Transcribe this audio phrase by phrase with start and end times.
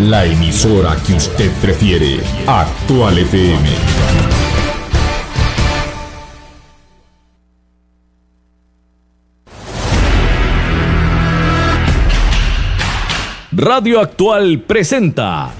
[0.00, 2.20] La emisora que usted prefiere.
[2.46, 3.68] Actual FM.
[13.52, 15.50] Radio Actual presenta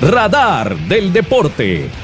[0.00, 2.03] Radar del Deporte.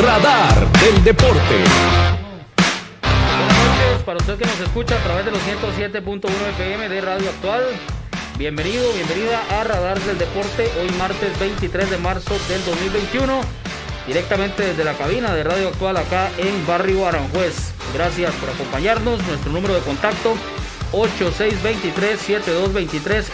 [0.00, 1.64] Radar del Deporte.
[3.02, 7.28] Buenas noches para usted que nos escucha a través de los 107.1 FM de Radio
[7.28, 7.62] Actual.
[8.38, 13.42] Bienvenido, bienvenida a Radar del Deporte, hoy martes 23 de marzo del 2021,
[14.06, 17.74] directamente desde la cabina de Radio Actual acá en Barrio Aranjuez.
[17.92, 20.34] Gracias por acompañarnos, nuestro número de contacto
[20.92, 23.26] 8623-7223,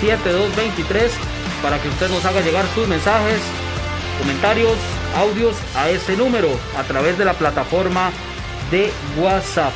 [0.00, 1.10] 8623-7223,
[1.62, 3.42] para que usted nos haga llegar sus mensajes,
[4.20, 4.76] comentarios,
[5.16, 8.10] audios a ese número a través de la plataforma
[8.70, 9.72] de WhatsApp.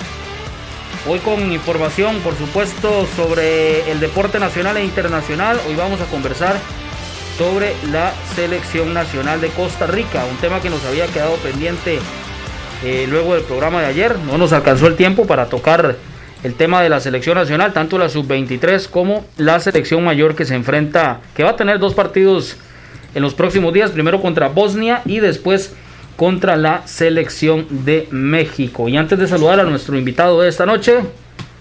[1.08, 5.58] Hoy con información, por supuesto, sobre el deporte nacional e internacional.
[5.66, 6.56] Hoy vamos a conversar
[7.38, 11.98] sobre la selección nacional de Costa Rica, un tema que nos había quedado pendiente
[12.84, 14.18] eh, luego del programa de ayer.
[14.18, 15.96] No nos alcanzó el tiempo para tocar
[16.42, 20.54] el tema de la selección nacional, tanto la sub-23 como la selección mayor que se
[20.54, 22.58] enfrenta, que va a tener dos partidos
[23.14, 25.74] en los próximos días, primero contra Bosnia y después
[26.16, 28.88] contra la selección de México.
[28.88, 31.00] Y antes de saludar a nuestro invitado de esta noche,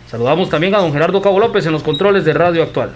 [0.10, 2.92] saludamos también a don Gerardo Cabo López en los controles de Radio Actual.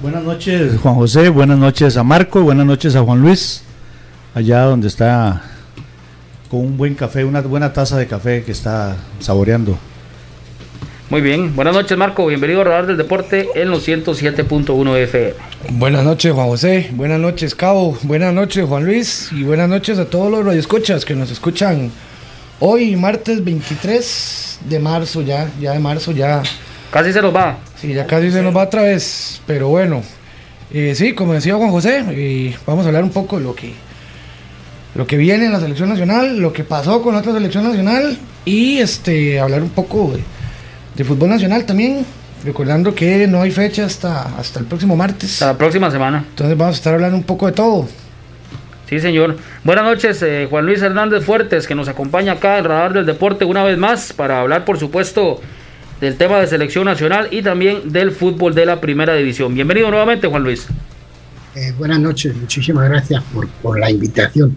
[0.00, 3.62] buenas noches Juan José, buenas noches a Marco, buenas noches a Juan Luis,
[4.34, 5.42] allá donde está
[6.50, 9.76] con un buen café, una buena taza de café que está saboreando.
[11.08, 15.34] Muy bien, buenas noches Marco, bienvenido a Radar del Deporte en los 107.1 FM.
[15.78, 20.06] Buenas noches Juan José, buenas noches Cabo, buenas noches Juan Luis y buenas noches a
[20.06, 21.92] todos los radioescuchas que nos escuchan
[22.58, 26.42] hoy martes 23 de marzo ya, ya de marzo ya.
[26.90, 27.56] Casi se nos va.
[27.80, 30.02] Sí, ya casi se nos va otra vez, pero bueno,
[30.72, 33.74] eh, sí, como decía Juan José, eh, vamos a hablar un poco de lo que,
[34.96, 38.78] lo que viene en la selección nacional, lo que pasó con otra selección nacional y
[38.78, 40.35] este hablar un poco de
[40.96, 42.04] de fútbol nacional también.
[42.44, 45.34] Recordando que no hay fecha hasta, hasta el próximo martes.
[45.34, 46.24] Hasta la próxima semana.
[46.28, 47.88] Entonces vamos a estar hablando un poco de todo.
[48.88, 49.36] Sí, señor.
[49.64, 53.44] Buenas noches, eh, Juan Luis Hernández Fuertes, que nos acompaña acá en Radar del Deporte
[53.44, 55.40] una vez más para hablar, por supuesto,
[56.00, 59.54] del tema de selección nacional y también del fútbol de la primera división.
[59.54, 60.68] Bienvenido nuevamente, Juan Luis.
[61.56, 64.56] Eh, buenas noches, muchísimas gracias por, por, la invitación.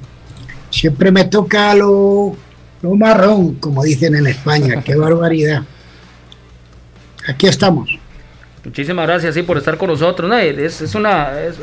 [0.70, 2.36] Siempre me toca lo,
[2.84, 4.84] lo marrón, como dicen en España.
[4.84, 5.64] Qué barbaridad
[7.28, 7.90] aquí estamos.
[8.64, 10.32] Muchísimas gracias sí, por estar con nosotros.
[10.32, 11.58] es, una, es,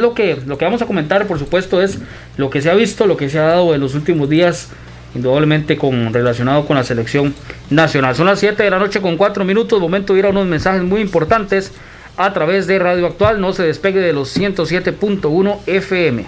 [0.00, 1.98] lo, que, lo que vamos a comentar, por supuesto, es
[2.36, 4.68] lo que se ha visto, lo que se ha dado en los últimos días,
[5.14, 7.34] indudablemente con, relacionado con la selección
[7.70, 8.14] nacional.
[8.14, 10.82] Son las 7 de la noche con 4 minutos, momento de ir a unos mensajes
[10.82, 11.72] muy importantes
[12.18, 13.40] a través de Radio Actual.
[13.40, 16.26] No se despegue de los 107.1 FM.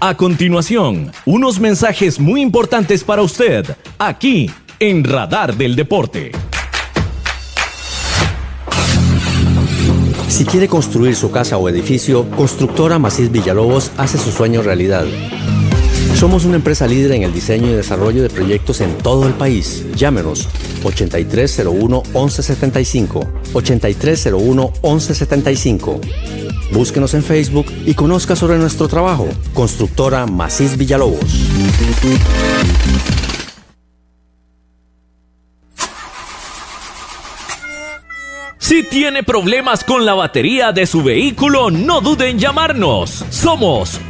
[0.00, 3.66] A continuación, unos mensajes muy importantes para usted,
[3.98, 4.48] aquí
[4.78, 6.30] en Radar del Deporte.
[10.28, 15.04] Si quiere construir su casa o edificio, Constructora Macís Villalobos hace su sueño realidad.
[16.14, 19.84] Somos una empresa líder en el diseño y desarrollo de proyectos en todo el país.
[19.96, 20.48] Llámenos
[20.84, 26.00] 8301 1175 8301 1175
[26.70, 29.28] Búsquenos en Facebook y conozca sobre nuestro trabajo.
[29.54, 31.20] Constructora Macís Villalobos.
[38.68, 43.24] Si tiene problemas con la batería de su vehículo, no duden en llamarnos.
[43.30, 43.98] Somos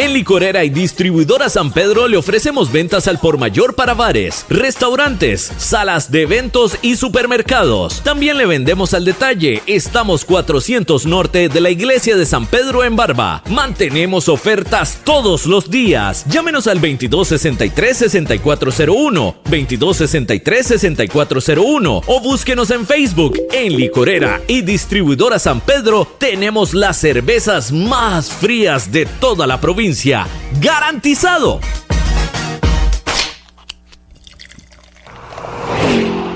[0.00, 5.52] En Licorera y Distribuidora San Pedro le ofrecemos ventas al por mayor para bares, restaurantes,
[5.58, 8.00] salas de eventos y supermercados.
[8.02, 9.62] También le vendemos al detalle.
[9.66, 13.42] Estamos 400 norte de la iglesia de San Pedro en Barba.
[13.50, 16.24] Mantenemos ofertas todos los días.
[16.30, 23.38] Llámenos al 2263-6401, 2263-6401 o búsquenos en Facebook.
[23.52, 30.26] En Licorera y Distribuidora San Pedro tenemos las cervezas más frías de toda la provincia
[30.60, 31.60] ¡Garantizado!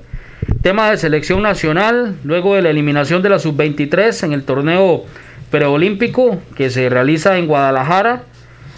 [0.62, 5.04] Tema de selección nacional, luego de la eliminación de la sub-23 en el torneo
[5.50, 8.24] preolímpico que se realiza en Guadalajara.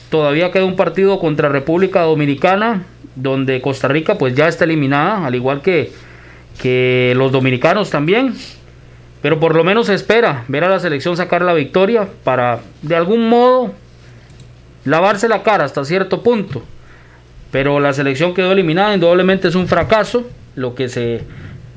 [0.09, 2.83] Todavía queda un partido contra República Dominicana,
[3.15, 5.91] donde Costa Rica pues ya está eliminada, al igual que,
[6.61, 8.33] que los dominicanos también.
[9.21, 12.95] Pero por lo menos se espera ver a la selección sacar la victoria para de
[12.95, 13.73] algún modo
[14.83, 16.61] lavarse la cara hasta cierto punto.
[17.51, 21.23] Pero la selección quedó eliminada, indudablemente es un fracaso lo que se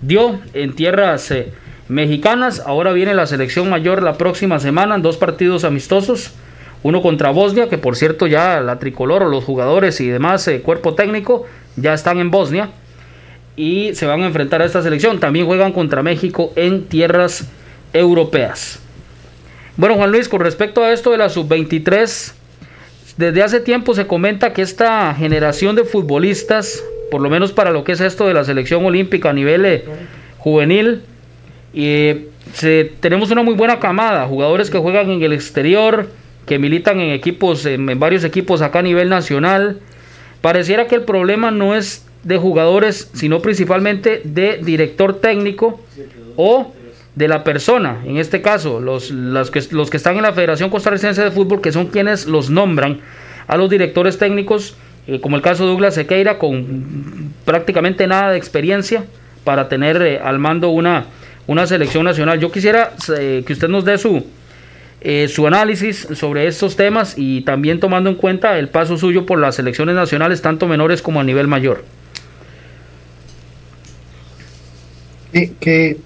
[0.02, 1.52] dio en tierras eh,
[1.88, 2.62] mexicanas.
[2.64, 6.32] Ahora viene la selección mayor la próxima semana en dos partidos amistosos.
[6.82, 10.60] Uno contra Bosnia, que por cierto ya la tricolor o los jugadores y demás eh,
[10.60, 11.44] cuerpo técnico
[11.76, 12.70] ya están en Bosnia.
[13.56, 15.18] Y se van a enfrentar a esta selección.
[15.18, 17.48] También juegan contra México en tierras
[17.92, 18.80] europeas.
[19.76, 22.32] Bueno, Juan Luis, con respecto a esto de la sub-23,
[23.16, 27.84] desde hace tiempo se comenta que esta generación de futbolistas por lo menos para lo
[27.84, 29.84] que es esto de la selección olímpica a nivel eh,
[30.38, 31.02] juvenil.
[31.72, 36.08] Y se, tenemos una muy buena camada, jugadores que juegan en el exterior,
[36.46, 39.80] que militan en equipos, en, varios equipos acá a nivel nacional.
[40.40, 45.80] Pareciera que el problema no es de jugadores, sino principalmente de director técnico
[46.36, 46.72] o
[47.14, 48.02] de la persona.
[48.04, 51.60] En este caso, los, los, que, los que están en la Federación Costarricense de Fútbol,
[51.60, 53.00] que son quienes los nombran
[53.46, 54.76] a los directores técnicos
[55.08, 59.06] eh, como el caso de Douglas Sequeira, con prácticamente nada de experiencia
[59.42, 61.06] para tener eh, al mando una,
[61.46, 62.38] una selección nacional.
[62.38, 64.26] Yo quisiera eh, que usted nos dé su,
[65.28, 69.54] su análisis sobre estos temas y también tomando en cuenta el paso suyo por las
[69.54, 71.84] selecciones nacionales, tanto menores como a nivel mayor.
[75.32, 75.96] Que,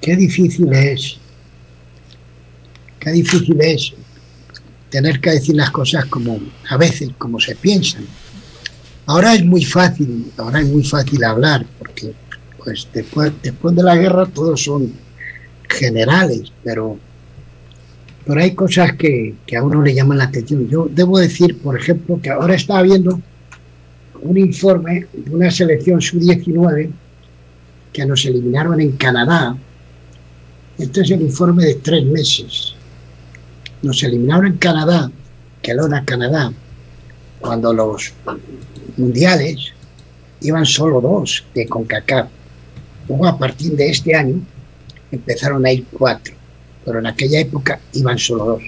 [0.00, 1.16] qué difícil es,
[2.98, 3.92] qué difícil es
[4.90, 8.04] tener que decir las cosas como a veces, como se piensan.
[9.06, 12.12] Ahora es muy fácil, ahora es muy fácil hablar, porque
[12.62, 14.92] pues después, después de la guerra todos son
[15.68, 16.96] generales, pero,
[18.24, 20.68] pero hay cosas que, que a uno le llaman la atención.
[20.68, 23.20] Yo debo decir, por ejemplo, que ahora estaba viendo
[24.20, 26.90] un informe de una selección sub-19
[27.92, 29.56] que nos eliminaron en Canadá.
[30.78, 32.74] Este es el informe de tres meses.
[33.82, 35.10] Nos eliminaron en Canadá,
[35.62, 36.52] era Canadá,
[37.40, 38.12] cuando los
[38.96, 39.72] mundiales
[40.40, 42.28] iban solo dos de CONCACAF.
[43.24, 44.40] A partir de este año,
[45.10, 46.34] empezaron a ir cuatro,
[46.84, 48.62] pero en aquella época iban solo dos.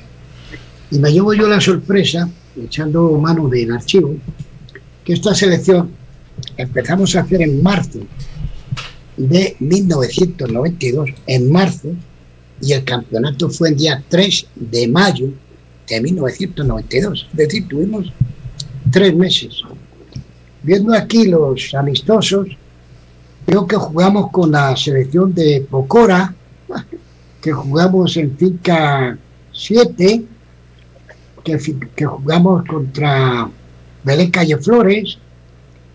[0.90, 2.28] Y me llevo yo la sorpresa,
[2.62, 4.14] echando mano del archivo,
[5.04, 5.90] que esta selección
[6.56, 8.00] empezamos a hacer en marzo
[9.16, 11.88] de 1992, en marzo,
[12.60, 15.28] y el campeonato fue el día 3 de mayo
[15.88, 17.28] de 1992.
[17.30, 18.12] Es decir, tuvimos
[18.90, 19.62] tres meses.
[20.64, 22.48] Viendo aquí los amistosos,
[23.44, 26.34] creo que jugamos con la selección de Pocora,
[27.42, 29.18] que jugamos en Finca
[29.52, 30.24] 7,
[31.44, 33.46] que, jugamos contra
[34.04, 35.18] Belén Calle Flores,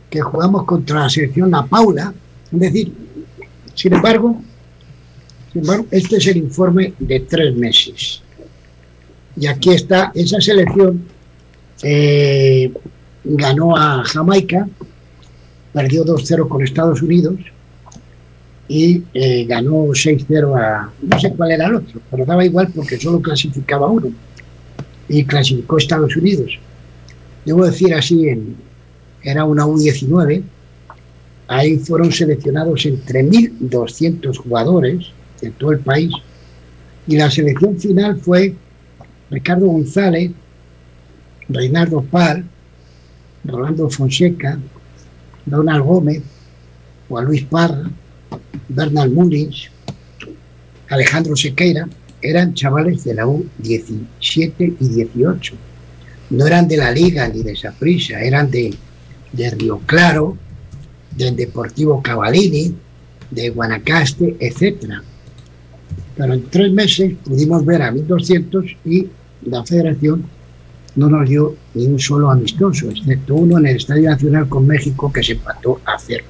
[0.08, 2.14] que jugamos contra la selección La Paula.
[2.52, 2.94] Es decir,
[3.74, 4.40] sin embargo,
[5.52, 8.22] sin embargo, este es el informe de tres meses.
[9.36, 11.06] Y aquí está, esa selección
[11.82, 12.72] eh,
[13.24, 14.68] ganó a Jamaica,
[15.74, 17.40] perdió 2-0 con Estados Unidos
[18.68, 22.98] y eh, ganó 6-0 a, no sé cuál era el otro, pero daba igual porque
[22.98, 24.12] solo clasificaba uno
[25.08, 26.58] y clasificó Estados Unidos.
[27.46, 28.28] Debo decir así,
[29.24, 30.44] era una U19,
[31.48, 35.08] ahí fueron seleccionados entre 1.200 jugadores
[35.42, 36.12] de todo el país
[37.08, 38.54] y la selección final fue
[39.32, 40.32] Ricardo González,
[41.48, 42.46] Reinaldo Pal,
[43.44, 44.60] Rolando Fonseca,
[45.46, 46.22] Donald Gómez,
[47.08, 47.90] Juan Luis Parra,
[48.68, 49.70] Bernal Mullins,
[50.90, 51.88] Alejandro Sequeira,
[52.22, 55.56] eran chavales de la U17 y 18
[56.30, 58.74] no eran de la Liga ni de Saprissa, eran de,
[59.32, 60.38] de Río Claro,
[61.16, 62.76] del Deportivo Cavallini,
[63.32, 65.04] de Guanacaste, etcétera.
[66.16, 69.08] Pero en tres meses pudimos ver a 1.200 y
[69.46, 70.26] la federación
[71.00, 75.12] no nos dio ni un solo amistoso, excepto uno en el Estadio Nacional con México
[75.12, 76.26] que se empató a cero.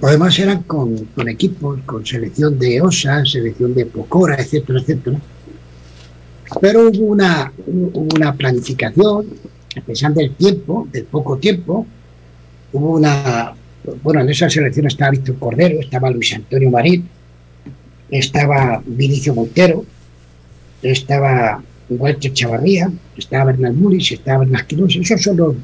[0.00, 5.18] Los demás eran con, con equipos, con selección de OSA, selección de Pocora, etcétera, etcétera
[6.58, 9.26] pero hubo una, una planificación,
[9.76, 11.86] a pesar del tiempo, del poco tiempo,
[12.72, 13.54] hubo una,
[14.02, 17.08] bueno, en esa selección estaba Víctor Cordero, estaba Luis Antonio Marín,
[18.10, 19.84] estaba Vinicio Montero,
[20.82, 21.62] estaba
[21.94, 25.56] Walter Chavarría, estaba Bernal Muris, estaba Bernal Quiroz, esos son los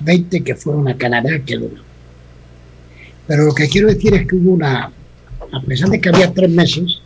[0.00, 1.82] 20 que fueron a Canadá que uno.
[3.26, 6.50] Pero lo que quiero decir es que hubo una, a pesar de que había tres
[6.50, 7.00] meses,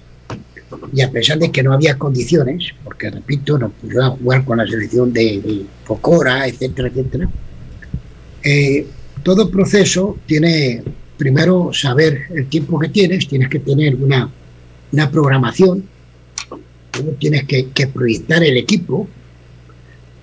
[0.92, 4.66] y a pesar de que no había condiciones, porque repito, no pudo jugar con la
[4.66, 7.28] selección de, Pocora, etcétera, etcétera,
[8.42, 8.86] eh,
[9.22, 10.82] todo proceso tiene
[11.16, 14.30] primero saber el tiempo que tienes, tienes que tener una,
[14.92, 15.84] una programación,
[16.94, 19.08] luego tienes que, proyectar el equipo,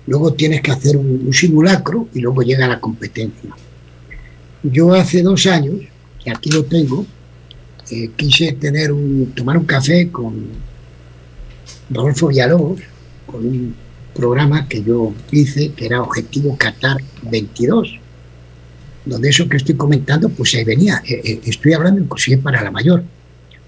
[0.06, 3.50] luego tienes que hacer un, simulacro y luego llega la competencia.
[4.62, 5.76] Yo hace dos años,
[6.24, 7.06] y aquí lo tengo,
[8.16, 10.48] quise tener un, tomar un café con
[11.90, 12.80] Rodolfo Villalobos,
[13.26, 13.74] con un
[14.14, 17.98] programa que yo hice, que era Objetivo Qatar 22,
[19.04, 21.02] donde eso que estoy comentando, pues ahí venía.
[21.08, 23.04] Eh, eh, estoy hablando inclusive para la mayor,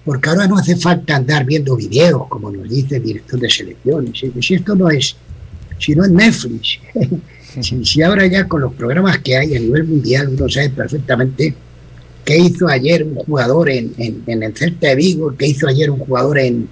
[0.05, 4.23] porque ahora no hace falta andar viendo videos, como nos dice el director de selecciones.
[4.41, 5.17] Si esto no es,
[5.79, 6.79] si no es Netflix,
[7.85, 11.55] si, ahora ya con los programas que hay a nivel mundial uno sabe perfectamente
[12.25, 16.39] qué hizo ayer un jugador en, el Celta de Vigo, qué hizo ayer un jugador
[16.39, 16.69] en,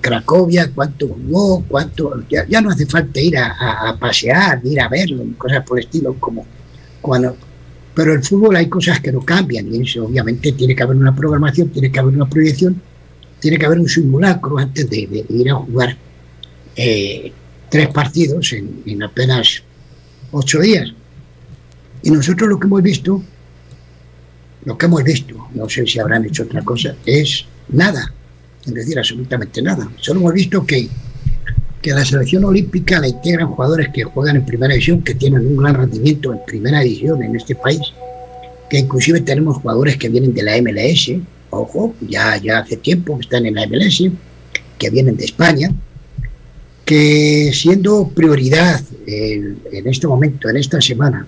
[0.00, 2.24] Cracovia, cuánto jugó, cuánto.
[2.28, 6.44] Ya, no hace falta ir a, pasear, ir a verlo, cosas por el estilo, como
[7.00, 7.36] cuando.
[7.94, 11.14] Pero el fútbol hay cosas que no cambian, y eso obviamente tiene que haber una
[11.14, 12.80] programación, tiene que haber una proyección,
[13.40, 15.96] tiene que haber un simulacro antes de, ir a jugar
[16.76, 17.32] eh,
[17.68, 19.62] tres partidos en, en apenas
[20.30, 20.92] ocho días.
[22.02, 23.22] Y nosotros lo que hemos visto
[24.64, 28.12] lo que hemos visto, no sé si habrán hecho otra cosa, es nada,
[28.64, 29.90] es decir, absolutamente nada.
[29.98, 30.88] Solo hemos visto que,
[31.82, 35.56] que la selección olímpica la integran jugadores que juegan en primera división, que tienen un
[35.56, 37.80] gran rendimiento en primera división en este país,
[38.68, 41.12] que inclusive tenemos jugadores que vienen de la MLS,
[41.50, 44.02] ojo, ya, ya hace tiempo que están en la MLS,
[44.78, 45.70] que vienen de España,
[46.84, 51.26] que siendo prioridad en, este momento, en esta semana,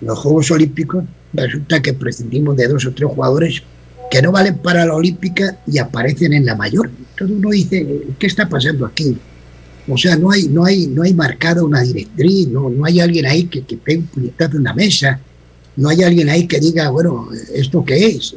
[0.00, 3.62] los Juegos Olímpicos, resulta que prescindimos de dos o tres jugadores
[4.10, 6.90] que no valen para la Olímpica y aparecen en la mayor.
[7.10, 7.86] Entonces uno dice,
[8.18, 9.16] ¿qué está pasando aquí?
[9.88, 13.26] O sea, no hay, no hay, no hay marcada una directriz, no, no hay alguien
[13.26, 15.20] ahí que, que pegue un puñetazo en la mesa,
[15.76, 18.34] no hay alguien ahí que diga, bueno, ¿esto qué es?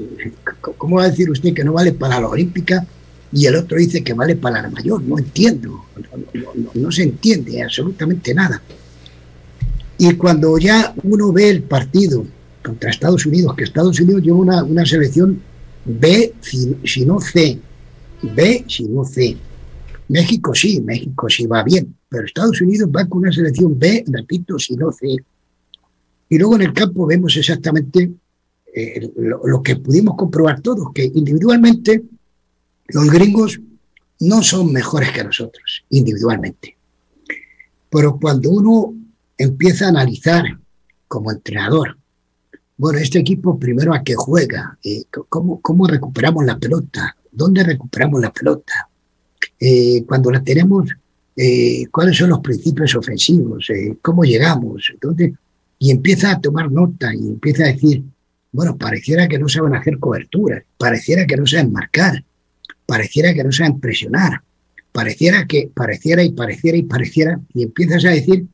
[0.77, 2.85] ¿Cómo va a decir usted que no vale para la Olímpica
[3.31, 5.01] y el otro dice que vale para la mayor?
[5.03, 5.85] No entiendo,
[6.73, 8.61] no, se entiende absolutamente nada.
[9.97, 12.25] Y cuando ya uno ve el partido
[12.63, 15.41] contra Estados Unidos, que Estados Unidos lleva una, una selección
[15.83, 17.59] B, si, si, no C,
[18.21, 19.37] B, si no C.
[20.07, 24.59] México sí, México sí va bien, pero Estados Unidos va con una selección B, repito,
[24.59, 25.15] si no C.
[26.29, 28.11] Y luego en el campo vemos exactamente
[28.73, 32.03] eh, lo, que pudimos comprobar todos, que individualmente
[32.89, 33.59] los gringos
[34.19, 36.77] no son mejores que nosotros, individualmente.
[37.89, 38.93] Pero cuando uno
[39.37, 40.43] empieza a analizar
[41.07, 41.97] como entrenador,
[42.77, 48.21] bueno, este equipo primero a qué juega, eh, ¿cómo, ¿cómo, recuperamos la pelota, dónde recuperamos
[48.21, 48.89] la pelota,
[49.59, 50.89] eh, cuando la tenemos,
[51.35, 55.33] eh, cuáles son los principios ofensivos, eh, cómo llegamos, ¿Dónde?
[55.77, 58.03] y empieza a tomar nota y empieza a decir,
[58.51, 62.23] bueno, pareciera que no saben hacer cobertura, pareciera que no saben marcar,
[62.85, 64.41] pareciera que no saben presionar,
[64.91, 68.45] pareciera que, pareciera y pareciera y pareciera, y empiezas a decir,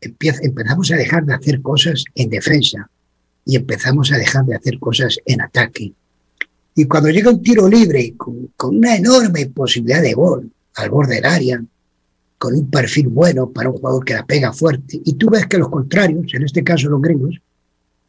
[0.00, 2.90] empezamos a dejar de hacer cosas en defensa
[3.44, 5.92] y empezamos a dejar de hacer cosas en ataque.
[6.78, 11.16] Y cuando llega un tiro libre con, con una enorme posibilidad de gol al borde
[11.16, 11.64] del área,
[12.38, 15.58] con un perfil bueno para un jugador que la pega fuerte, y tú ves que
[15.58, 17.34] los contrarios, en este caso los gringos,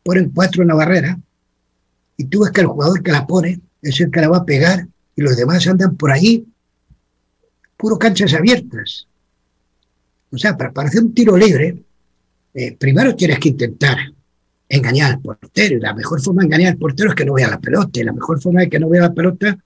[0.03, 1.19] ponen cuatro en la barrera,
[2.15, 4.45] y tú ves que el jugador que la pone es el que la va a
[4.45, 6.45] pegar, y los demás andan por allí,
[7.75, 9.07] puro canchas abiertas.
[10.31, 11.75] O sea, para, para hacer un tiro libre,
[12.53, 13.97] eh, primero tienes que intentar
[14.69, 17.49] engañar al portero, y la mejor forma de engañar al portero es que no vea
[17.49, 19.57] la pelota, y la mejor forma de que no vea la pelota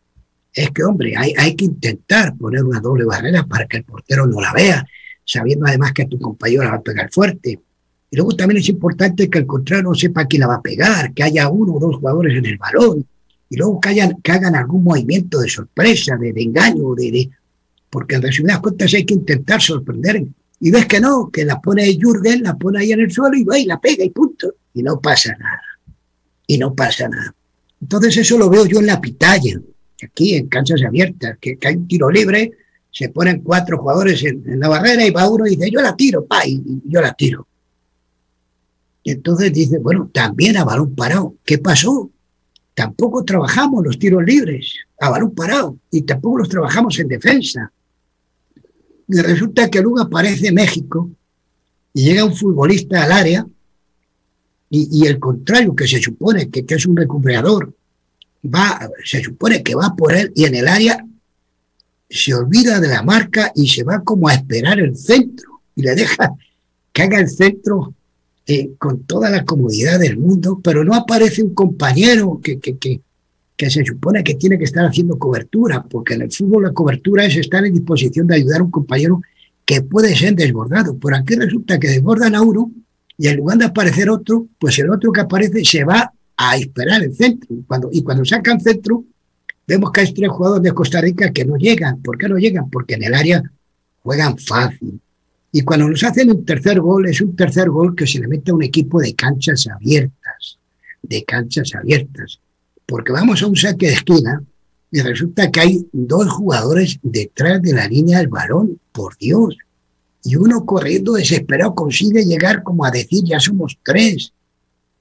[0.53, 4.25] es que, hombre, hay, hay que intentar poner una doble barrera para que el portero
[4.25, 4.85] no la vea,
[5.25, 7.59] sabiendo además que tu compañero la va a pegar fuerte.
[8.09, 11.13] Y luego también es importante que el contrario no sepa quién la va a pegar,
[11.13, 13.05] que haya uno o dos jugadores en el balón,
[13.49, 17.29] y luego que, hayan, que hagan algún movimiento de sorpresa, de, de engaño, de, de,
[17.89, 20.25] porque en resumidas cuentas hay que intentar sorprender.
[20.59, 23.43] Y ves que no, que la pone Jürgen, la pone ahí en el suelo y
[23.43, 24.53] va y la pega y punto.
[24.73, 25.61] Y no pasa nada.
[26.47, 27.33] Y no pasa nada.
[27.81, 29.59] Entonces eso lo veo yo en la pitaya
[30.03, 32.51] aquí en canchas abiertas, que, hay un tiro libre,
[32.91, 35.95] se ponen cuatro jugadores en, en, la barrera y va uno y dice, yo la
[35.95, 37.47] tiro, pa, y, y yo la tiro.
[39.03, 41.35] Y entonces dice, bueno, también a balón parado.
[41.43, 42.09] ¿Qué pasó?
[42.73, 47.71] Tampoco trabajamos los tiros libres a balón parado y tampoco los trabajamos en defensa.
[49.07, 51.09] Y resulta que luego aparece México
[51.93, 53.45] y llega un futbolista al área
[54.75, 57.71] y, el contrario, que se supone que, es un recuperador,
[58.43, 61.05] va, se supone que va por él y en el área
[62.09, 65.93] se olvida de la marca y se va como a esperar el centro y le
[65.93, 66.33] deja
[66.91, 67.93] que haga el centro
[68.47, 72.99] eh, con toda la comodidad del mundo, pero no aparece un compañero que, que, que,
[73.55, 77.25] que, se supone que tiene que estar haciendo cobertura, porque en el fútbol la cobertura
[77.25, 79.21] es estar en disposición de ayudar a un compañero
[79.65, 80.97] que puede ser desbordado.
[80.97, 82.71] Por aquí resulta que desbordan a uno
[83.17, 87.03] y en lugar de aparecer otro, pues el otro que aparece se va a esperar
[87.03, 87.49] el centro.
[87.67, 89.03] Cuando, y cuando sacan centro,
[89.67, 92.01] vemos que hay tres jugadores de Costa Rica que no llegan.
[92.01, 92.69] ¿Por qué no llegan?
[92.69, 93.43] Porque en el área
[94.01, 94.99] juegan fácil.
[95.51, 98.51] Y cuando nos hacen un tercer gol, es un tercer gol que se le mete
[98.51, 100.57] a un equipo de canchas abiertas,
[101.03, 102.39] de canchas abiertas.
[102.87, 104.43] Porque vamos a un saque de esquina
[104.91, 109.55] y resulta que hay dos jugadores detrás de la línea del balón, por Dios.
[110.23, 114.33] Y uno corriendo desesperado consigue llegar como a decir, ya somos tres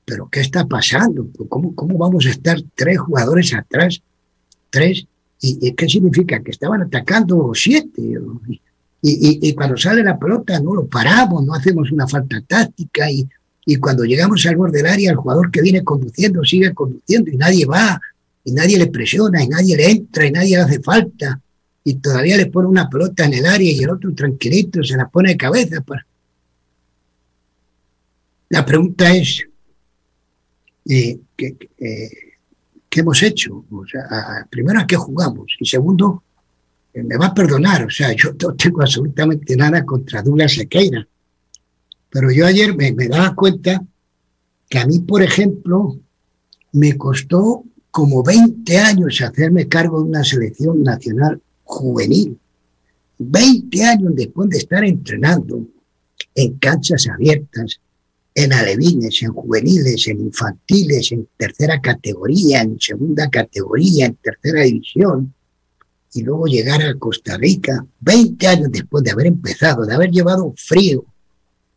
[0.05, 1.29] pero ¿qué está pasando?
[1.49, 4.03] ¿Cómo, cómo vamos a estar tres jugadores atrás?
[4.71, 5.07] Tres.
[5.41, 6.41] ¿Y, qué significa?
[6.43, 8.03] Que estaban atacando siete.
[9.01, 13.11] Y, y, y, cuando sale la pelota no lo paramos, no hacemos una falta táctica
[13.11, 13.29] y,
[13.67, 17.37] y cuando llegamos al borde del área el jugador que viene conduciendo sigue conduciendo y
[17.37, 18.01] nadie va
[18.45, 21.41] y nadie le presiona y nadie le entra y nadie le hace falta
[21.85, 25.09] y todavía le pone una pelota en el área y el otro tranquilito se la
[25.09, 25.81] pone de cabeza.
[25.81, 26.07] Para...
[28.51, 29.45] La pregunta es,
[30.89, 32.11] eh, ¿qué, eh,
[32.89, 33.65] ¿qué, hemos hecho?
[33.71, 35.53] O sea, primero, ¿a qué jugamos?
[35.59, 36.23] Y segundo,
[36.95, 41.07] eh, me va a perdonar, o sea, yo no tengo absolutamente nada contra Douglas Sequeira.
[42.11, 43.83] Pero yo ayer me, me daba cuenta
[44.69, 45.97] que a mí, por ejemplo,
[46.73, 51.41] me costó como 20 años hacerme cargo de una selección nacional
[51.73, 52.39] juvenil.
[53.19, 55.67] 20 años después de estar entrenando
[56.35, 57.81] en canchas abiertas,
[58.35, 65.35] en alevines, en juveniles, en infantiles, en tercera categoría, en segunda categoría, en tercera división,
[66.15, 70.53] y luego llegar a Costa Rica, 20 años después de haber empezado, de haber llevado
[70.57, 71.05] frío,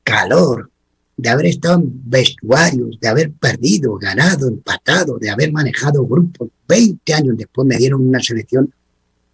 [0.04, 0.70] calor,
[1.18, 7.14] de haber estado en vestuarios, de haber perdido, ganado, empatado, de haber manejado grupos, 20
[7.14, 8.74] años después me dieron una selección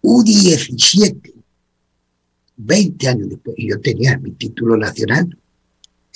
[0.02, 1.32] U17,
[2.56, 5.36] 20 años después, y yo tenía mi título nacional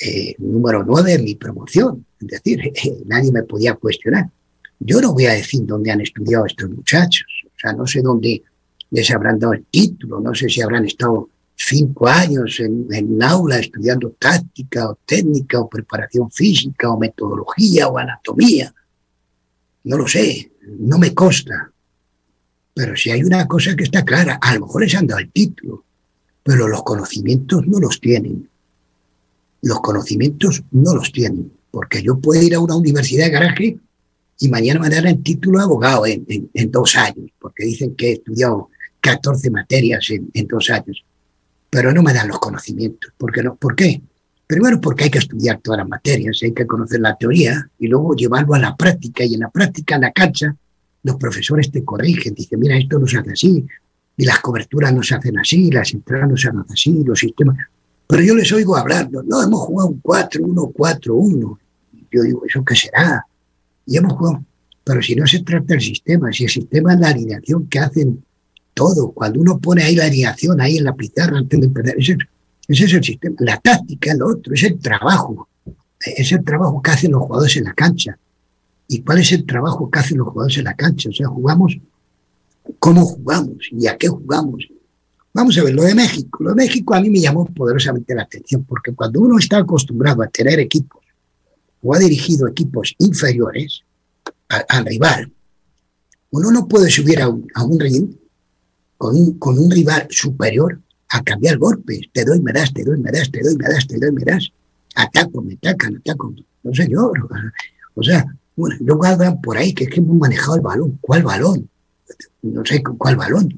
[0.00, 2.04] eh, número 9 en mi promoción.
[2.20, 2.72] Es decir,
[3.06, 4.30] nadie me podía cuestionar.
[4.78, 7.26] Yo no voy a decir dónde han estudiado estos muchachos.
[7.46, 8.42] O sea, no sé dónde
[8.90, 13.58] les habrán dado el título, no sé si habrán estado cinco años en, en aula
[13.58, 18.72] estudiando táctica o técnica o preparación física o metodología o anatomía.
[19.84, 21.72] No lo sé, no me consta.
[22.76, 25.32] Pero si hay una cosa que está clara, a lo mejor les han dado el
[25.32, 25.84] título,
[26.44, 28.48] pero los conocimientos no los tienen
[29.66, 33.78] los conocimientos no los tienen, porque yo puedo ir a una universidad de garaje
[34.38, 38.12] y mañana me dan el título de abogado en, dos años, porque dicen que he
[38.12, 38.68] estudiado
[39.00, 41.04] 14 materias en, dos años,
[41.70, 43.12] pero no me dan los conocimientos.
[43.16, 43.56] ¿Por qué, no?
[43.56, 44.00] ¿Por qué?
[44.46, 48.14] Primero porque hay que estudiar todas las materias, hay que conocer la teoría y luego
[48.14, 50.54] llevarlo a la práctica y en la práctica, en la cancha,
[51.06, 53.64] los profesores te corrigen, dicen, mira, esto no se hace así,
[54.16, 57.56] y las coberturas no se hacen así, las entradas no se hacen así, los sistemas.
[58.08, 61.58] Pero yo les oigo hablando, no, hemos jugado un 4-1, 4-1.
[62.10, 63.24] Yo digo, ¿eso qué será?
[63.86, 64.44] Y hemos jugado,
[64.82, 68.24] pero si no se trata del sistema, si el sistema es la alineación que hacen
[68.74, 72.16] todo, cuando uno pone ahí la alineación ahí en la pizarra antes de perder, ese,
[72.66, 75.48] ese es el sistema, la táctica es lo otro, es el trabajo,
[76.00, 78.18] es el trabajo que hacen los jugadores en la cancha.
[78.88, 81.08] ¿Y cuál es el trabajo que hacen los jugadores en la cancha?
[81.08, 81.76] O sea, jugamos,
[82.78, 83.68] ¿cómo jugamos?
[83.72, 84.68] ¿Y a qué jugamos?
[85.32, 86.42] Vamos a ver, lo de México.
[86.42, 90.22] Lo de México a mí me llamó poderosamente la atención, porque cuando uno está acostumbrado
[90.22, 91.02] a tener equipos
[91.82, 93.82] o ha dirigido equipos inferiores
[94.48, 95.32] al rival,
[96.30, 98.10] uno no puede subir a un, a un ring
[98.96, 102.00] con un, con un rival superior a cambiar golpes.
[102.12, 104.24] Te doy, me das, te doy, me das, te doy, me das, te doy, me
[104.24, 104.50] das.
[104.94, 106.34] Ataco, me atacan, ataco.
[106.62, 107.28] No señor.
[107.98, 110.98] O sea, bueno, luego hablan por ahí que es que hemos manejado el balón.
[111.00, 111.68] ¿Cuál balón?
[112.42, 113.48] No sé cuál balón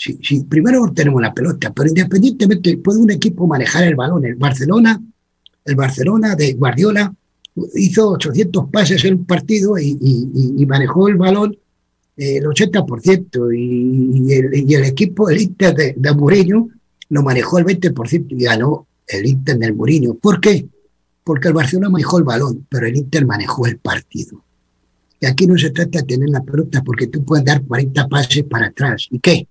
[0.00, 4.24] Sí, sí, primero tenemos la pelota, pero independientemente puede un equipo manejar el balón.
[4.24, 4.98] El Barcelona,
[5.66, 7.12] el Barcelona de Guardiola
[7.74, 11.54] hizo 800 pases en un partido y, manejó el balón
[12.16, 16.64] eh, el 80% y, el, y el equipo, el Inter de, de
[17.10, 20.14] lo manejó el 20% y ganó el Inter del Mourinho.
[20.14, 20.66] ¿Por qué?
[21.24, 24.44] Porque el Barcelona manejó el balón, pero el Inter manejó el partido.
[25.20, 28.44] Y aquí no se trata de tener la pelota porque tú puedes dar 40 pases
[28.44, 29.06] para atrás.
[29.10, 29.46] ¿Y qué?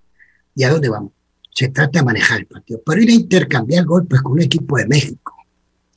[0.54, 1.12] ¿Y a dónde vamos?
[1.54, 2.82] Se trata de manejar el partido.
[2.84, 5.34] Pero ir a intercambiar golpes con un equipo de México,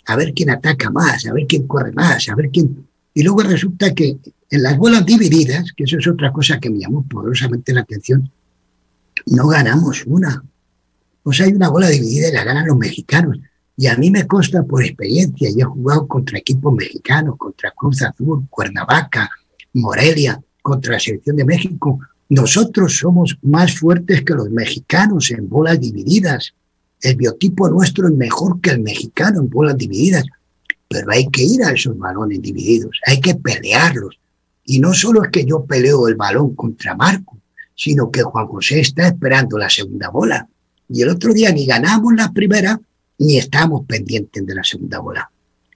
[0.05, 2.87] a ver quién ataca más, a ver quién corre más, a ver quién...
[3.15, 4.17] Y luego resulta que
[4.49, 8.31] en las bolas divididas, que eso es otra cosa que me llamó poderosamente la atención,
[9.25, 10.43] no ganamos una.
[11.23, 13.39] O sea, hay una bola dividida y la ganan los mexicanos.
[13.75, 18.01] Y a mí me consta por experiencia, yo he jugado contra equipos mexicanos, contra Cruz
[18.03, 19.29] Azul, Cuernavaca,
[19.73, 25.79] Morelia, contra la selección de México, nosotros somos más fuertes que los mexicanos en bolas
[25.79, 26.53] divididas.
[27.01, 30.23] El biotipo nuestro es mejor que el mexicano en bolas divididas.
[30.87, 34.17] Pero hay que ir a esos balones divididos, hay que pelearlos.
[34.65, 37.37] Y no solo es que yo peleo el balón contra Marco,
[37.75, 40.47] sino que Juan José está esperando la segunda bola.
[40.89, 42.79] Y el otro día ni ganamos la primera,
[43.19, 45.29] ni estamos pendientes de la segunda bola.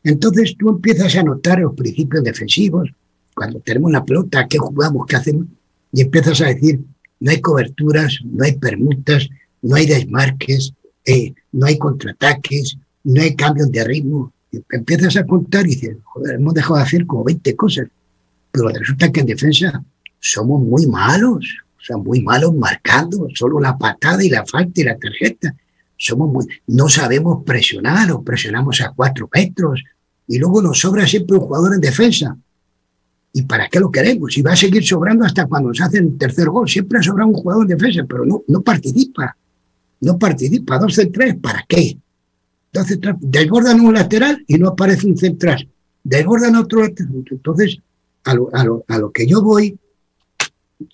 [0.04, 2.89] Entonces tú empiezas a notar los principios defensivos.
[3.36, 5.06] Cuando tenemos la pelota, ¿qué jugamos?
[5.06, 5.45] ¿Qué hacemos?
[5.91, 6.80] y empiezas a decir,
[7.19, 9.28] no hay coberturas, no hay permutas,
[9.62, 10.73] no hay desmarques,
[11.06, 14.34] eh, no hay contraataques, no hay cambios de ritmo.
[14.71, 17.88] empiezas a contar y dices, joder, hemos dejado de hacer como 20 cosas.
[18.52, 19.84] Pero resulta que en defensa
[20.19, 21.45] somos muy malos,
[21.78, 25.56] o sea, muy malos marcando, solo la patada y la falta y la tarjeta.
[25.98, 29.84] Somos muy, no sabemos presionar o presionamos a cuatro metros
[30.28, 32.38] y luego nos sobra siempre un jugador en defensa.
[33.34, 34.38] ¿Y para qué lo queremos?
[34.38, 36.68] Y va a seguir sobrando hasta cuando se hace el tercer gol.
[36.68, 39.36] Siempre ha sobrado un jugador en defensa, pero no, no participa.
[40.02, 40.80] No participa.
[40.80, 41.98] Dos centrales, ¿para qué?
[42.74, 43.22] Dos centrales.
[43.22, 45.68] Desbordan un lateral y no aparece un central.
[46.04, 47.24] Desbordan otro lateral.
[47.30, 47.80] Entonces,
[48.24, 49.78] a lo, a lo, a lo que yo voy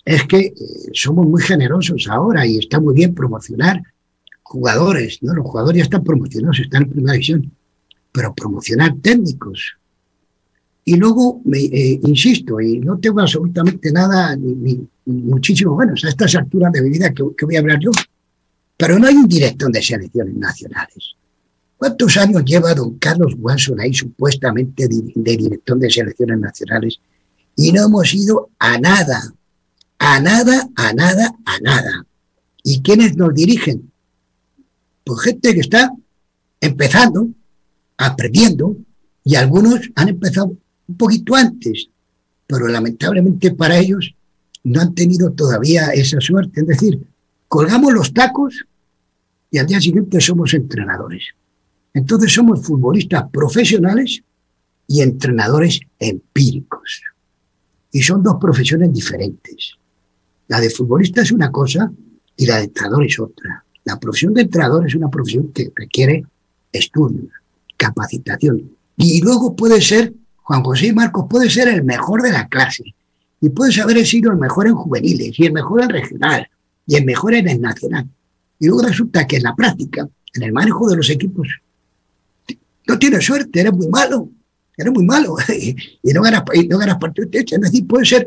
[0.04, 0.54] es que eh,
[0.92, 3.82] somos muy generosos ahora y está muy bien promocionar
[4.44, 5.18] jugadores.
[5.22, 5.34] ¿no?
[5.34, 7.50] Los jugadores ya están promocionados, están en primera división.
[8.12, 9.76] Pero promocionar técnicos,
[10.84, 16.34] y luego, me, eh, insisto, y no tengo absolutamente nada, ni, muchísimo menos a estas
[16.34, 17.90] alturas de mi vida que, voy a hablar yo,
[18.76, 21.14] pero no hay un director de selecciones nacionales.
[21.78, 27.00] ¿Cuántos años lleva don Carlos Wanson ahí supuestamente de, de director de selecciones nacionales?
[27.56, 29.32] Y no hemos ido a nada,
[29.98, 32.06] a nada, a nada, a nada.
[32.62, 33.90] ¿Y quiénes nos dirigen?
[35.04, 35.92] Pues gente que está
[36.60, 37.28] empezando,
[37.98, 38.76] aprendiendo,
[39.24, 41.88] y algunos han empezado un poquito antes,
[42.46, 44.14] pero lamentablemente para ellos
[44.64, 46.60] no han tenido todavía esa suerte.
[46.60, 47.00] Es decir,
[47.48, 48.64] colgamos los tacos
[49.50, 51.24] y al día siguiente somos entrenadores.
[51.94, 54.22] Entonces somos futbolistas profesionales
[54.86, 57.02] y entrenadores empíricos.
[57.92, 59.74] Y son dos profesiones diferentes.
[60.48, 61.90] La de futbolista es una cosa
[62.36, 63.63] y la de entrenador es otra.
[63.84, 66.24] La profesión de entrenador es una profesión que requiere
[66.72, 67.28] estudio,
[67.76, 68.70] capacitación.
[68.96, 70.12] Y luego puede ser
[70.44, 72.84] Juan José Marcos puede ser el mejor de la clase
[73.40, 76.48] y puedes haber sido el mejor en juveniles y el mejor en regional
[76.86, 78.06] y el mejor en el nacional.
[78.58, 81.48] Y luego resulta que en la práctica, en el manejo de los equipos,
[82.86, 84.28] no tienes suerte, eres muy malo,
[84.76, 85.36] eres muy malo
[86.02, 86.98] y no ganas, y no ganas.
[87.32, 88.26] Es decir, puede ser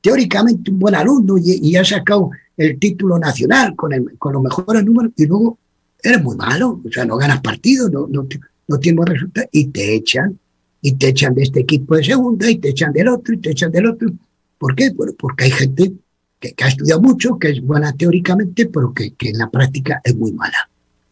[0.00, 4.42] teóricamente un buen alumno y, y has sacado el título nacional con, el, con los
[4.42, 5.58] mejores números y luego
[6.02, 8.26] eres muy malo, o sea, no ganas partidos, no, no,
[8.68, 10.38] no tienes resultados y te echan
[10.80, 13.50] y te echan de este equipo de segunda y te echan del otro y te
[13.50, 14.10] echan del otro.
[14.58, 14.90] ¿Por qué?
[14.90, 15.92] Bueno, porque hay gente
[16.40, 20.32] que, ha estudiado mucho, que es buena teóricamente, pero que, en la práctica es muy
[20.32, 20.68] mala.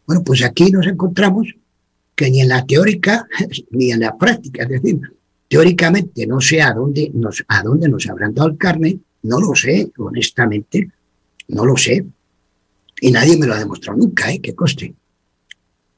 [0.07, 1.55] Bueno, pues aquí nos encontramos
[2.17, 3.27] que ni en la teórica
[3.71, 5.01] ni en la práctica, es decir,
[5.49, 9.55] teóricamente no sé a dónde nos, a dónde nos habrán dado el carne, no lo
[9.55, 10.91] sé, honestamente,
[11.51, 12.05] no lo sé.
[13.01, 14.41] Y nadie me lo ha demostrado nunca, ¿eh?
[14.41, 14.95] Que coste.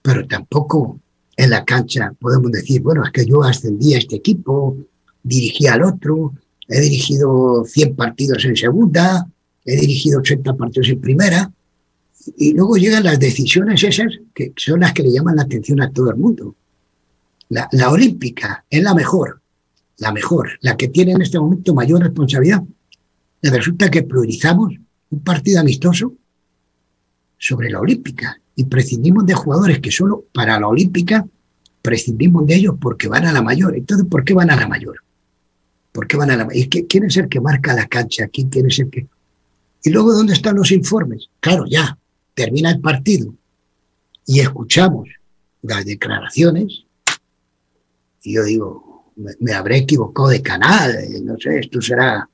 [0.02, 1.00] Pero tampoco
[1.36, 4.76] en la cancha podemos decir, bueno, es que yo ascendí a este equipo,
[5.22, 6.32] dirigí al otro,
[6.68, 9.26] he dirigido 100 partidos en segunda,
[9.64, 11.52] he dirigido 80 partidos en primera,
[12.36, 15.90] y luego llegan las decisiones esas que son las que le llaman la atención a
[15.90, 16.54] todo el mundo.
[17.48, 19.40] La, la olímpica es la mejor,
[19.98, 22.62] la mejor, la que tiene en este momento mayor responsabilidad.
[23.42, 24.72] Y resulta que priorizamos
[25.12, 26.14] un partido amistoso
[27.38, 31.24] sobre la olímpica y prescindimos de jugadores que solo para la olímpica
[31.80, 33.76] prescindimos de ellos porque van a la mayor.
[33.76, 34.96] Entonces, ¿por qué van a la mayor?
[35.92, 36.68] ¿Por qué van a la mayor?
[36.88, 38.28] ¿Quién es el que marca la cancha?
[38.28, 39.06] ¿Quién, quién es el que...?
[39.84, 41.28] Y luego, ¿dónde están los informes?
[41.40, 41.98] Claro, ya,
[42.34, 43.34] termina el partido
[44.26, 45.08] y escuchamos
[45.62, 46.84] las declaraciones
[48.22, 52.28] y yo digo, me, habré equivocado de canal, no sé, esto será,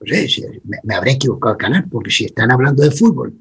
[0.00, 3.34] no sé, me, me habré equivocado de canal, porque si están hablando de fútbol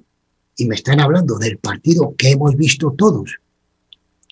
[0.58, 3.39] y me están hablando del partido que hemos visto todos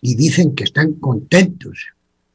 [0.01, 1.87] y dicen que están contentos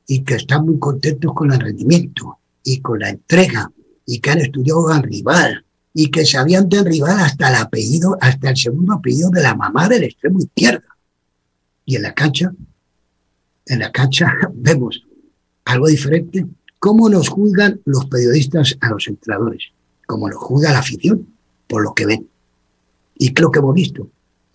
[0.06, 3.70] y que están muy contentos con el rendimiento y con la entrega
[4.06, 8.50] y que han estudiado al rival y que sabían del rival hasta el apellido, hasta
[8.50, 10.86] el segundo apellido de la mamá del extremo izquierdo.
[11.84, 12.52] Y en la cancha,
[13.66, 15.04] en la cancha vemos
[15.64, 16.46] algo diferente,
[16.78, 19.72] cómo nos juzgan los periodistas a los entrenadores,
[20.08, 21.28] cómo nos juzga la afición
[21.66, 22.26] por lo que ven.
[23.18, 24.08] Y creo que hemos visto.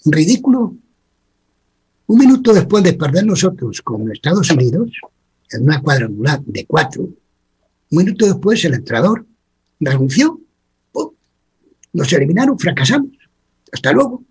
[0.03, 0.75] Ridículo.
[2.07, 4.89] Un minuto después de perder nosotros con Estados Unidos,
[5.51, 9.27] en una cuadrangular de cuatro, un minuto después el entrenador
[9.79, 10.39] renunció.
[11.93, 13.11] Nos eliminaron, fracasamos.
[13.71, 14.23] Hasta luego.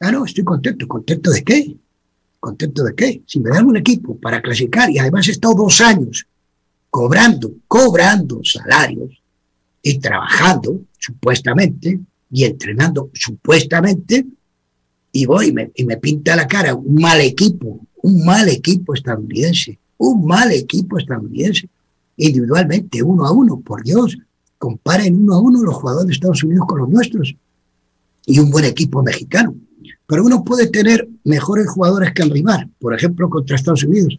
[0.00, 0.88] Ah, no, estoy contento.
[0.88, 1.76] ¿Contento de qué?
[2.40, 3.22] ¿Contento de qué?
[3.26, 6.26] Si me dan un equipo para clasificar y además he estado dos años
[6.88, 9.17] cobrando, cobrando salarios
[9.82, 14.26] y trabajando, supuestamente, y entrenando supuestamente,
[15.12, 20.26] y voy y me, pinta la cara un mal equipo, un mal equipo estadounidense, un
[20.26, 21.68] mal equipo estadounidense,
[22.16, 24.18] individualmente, uno a uno, por Dios,
[24.58, 27.34] comparen uno a uno los jugadores de Estados Unidos con los nuestros,
[28.26, 29.54] y un buen equipo mexicano.
[30.06, 34.18] Pero uno puede tener mejores jugadores que el rival, por ejemplo, contra Estados Unidos,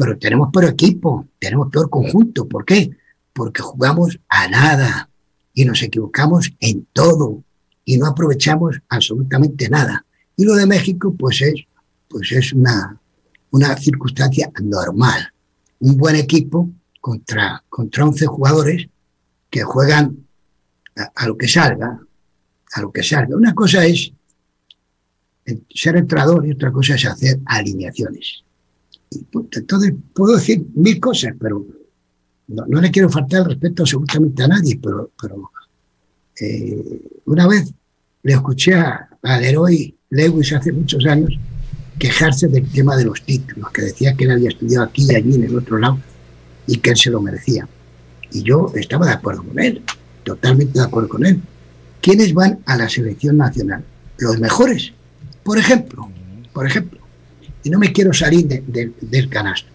[0.00, 2.48] pero tenemos peor equipo, tenemos peor conjunto.
[2.48, 2.90] ¿Por qué?
[3.32, 5.10] Porque jugamos a nada
[5.54, 7.42] y nos equivocamos en todo
[7.84, 10.04] y no aprovechamos absolutamente nada.
[10.36, 11.64] Y lo de México, pues es,
[12.08, 13.00] pues es una,
[13.50, 15.32] una circunstancia normal.
[15.80, 18.86] Un buen equipo contra, contra 11 jugadores
[19.48, 20.26] que juegan
[21.14, 22.00] a, lo que salga,
[22.72, 23.36] a lo que salga.
[23.36, 24.12] Una cosa es
[25.68, 28.44] ser entrador y otra cosa es hacer alineaciones.
[29.32, 31.66] Pues, entonces puedo decir mil cosas, pero
[32.50, 35.50] no, le quiero faltar el respeto absolutamente a nadie, pero, pero
[36.40, 37.72] eh, una vez
[38.22, 41.38] le escuché a, al héroe Lewis hace muchos años
[41.98, 45.34] quejarse del tema de los títulos, que decía que él había estudiado aquí y allí
[45.34, 45.98] en el otro lado
[46.66, 47.68] y que él se lo merecía.
[48.32, 49.82] Y yo estaba de acuerdo con él,
[50.24, 51.40] totalmente de acuerdo con él.
[52.00, 53.84] ¿Quiénes van a la selección nacional?
[54.18, 54.92] Los mejores.
[55.42, 56.10] Por ejemplo,
[56.52, 57.00] por ejemplo,
[57.62, 59.68] y no me quiero salir del canasto.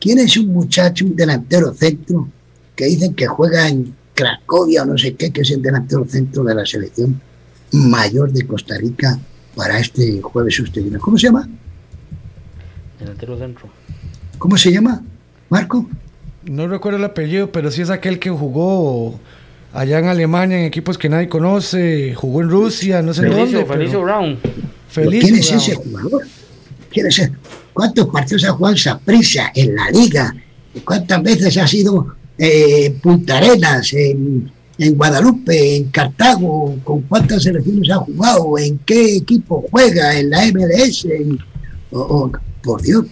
[0.00, 2.28] ¿Quién es un muchacho, un delantero centro,
[2.76, 6.44] que dicen que juega en Cracovia o no sé qué, que es el delantero centro
[6.44, 7.20] de la selección
[7.72, 9.18] mayor de Costa Rica
[9.54, 11.48] para este jueves usted ¿Cómo se llama?
[12.98, 13.68] Delantero centro.
[14.38, 15.02] ¿Cómo se llama?
[15.48, 15.88] ¿Marco?
[16.44, 19.18] No recuerdo el apellido, pero sí es aquel que jugó
[19.72, 23.64] allá en Alemania en equipos que nadie conoce, jugó en Rusia, no sé en dónde.
[23.66, 24.38] Felicio Brown.
[24.94, 26.22] ¿Quién es ese jugador?
[26.90, 27.32] ¿Quién es ese?
[27.78, 30.34] ¿Cuántos partidos ha jugado Saprissa en la liga?
[30.84, 34.50] ¿Cuántas veces ha sido eh, Punta Arenas, en,
[34.96, 36.76] Guadalupe, en Cartago?
[36.82, 38.58] ¿Con cuántas selecciones ha jugado?
[38.58, 40.18] ¿En qué equipo juega?
[40.18, 41.06] ¿En la MLS?
[42.64, 43.04] por Dios,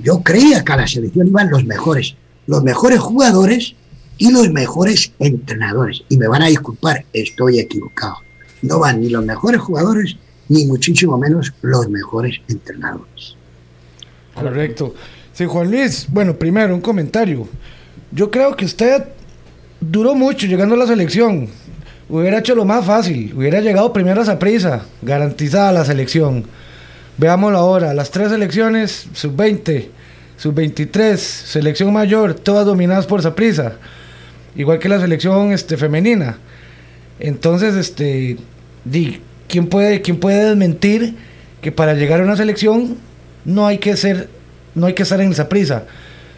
[0.00, 2.14] yo creía que a la selección iban los mejores,
[2.46, 3.74] los mejores jugadores
[4.18, 6.02] y los mejores entrenadores.
[6.10, 8.16] Y me van a disculpar, estoy equivocado.
[8.60, 10.14] No van ni los mejores jugadores
[10.50, 13.37] ni muchísimo menos los mejores entrenadores.
[14.40, 14.94] Correcto.
[15.32, 17.48] Sí, Juan Luis, bueno, primero un comentario.
[18.10, 19.04] Yo creo que usted
[19.80, 21.48] duró mucho llegando a la selección.
[22.08, 26.44] Hubiera hecho lo más fácil, hubiera llegado primero a prisa, garantizada la selección.
[27.18, 29.88] Veámoslo ahora, las tres selecciones, sub-20,
[30.38, 33.74] sub-23, selección mayor, todas dominadas por Saprisa,
[34.56, 36.38] igual que la selección este, femenina.
[37.20, 38.38] Entonces, este,
[38.84, 41.16] di, ¿quién, puede, ¿quién puede desmentir
[41.60, 42.96] que para llegar a una selección
[43.44, 44.28] no hay que ser,
[44.74, 45.84] no hay que estar en esa prisa?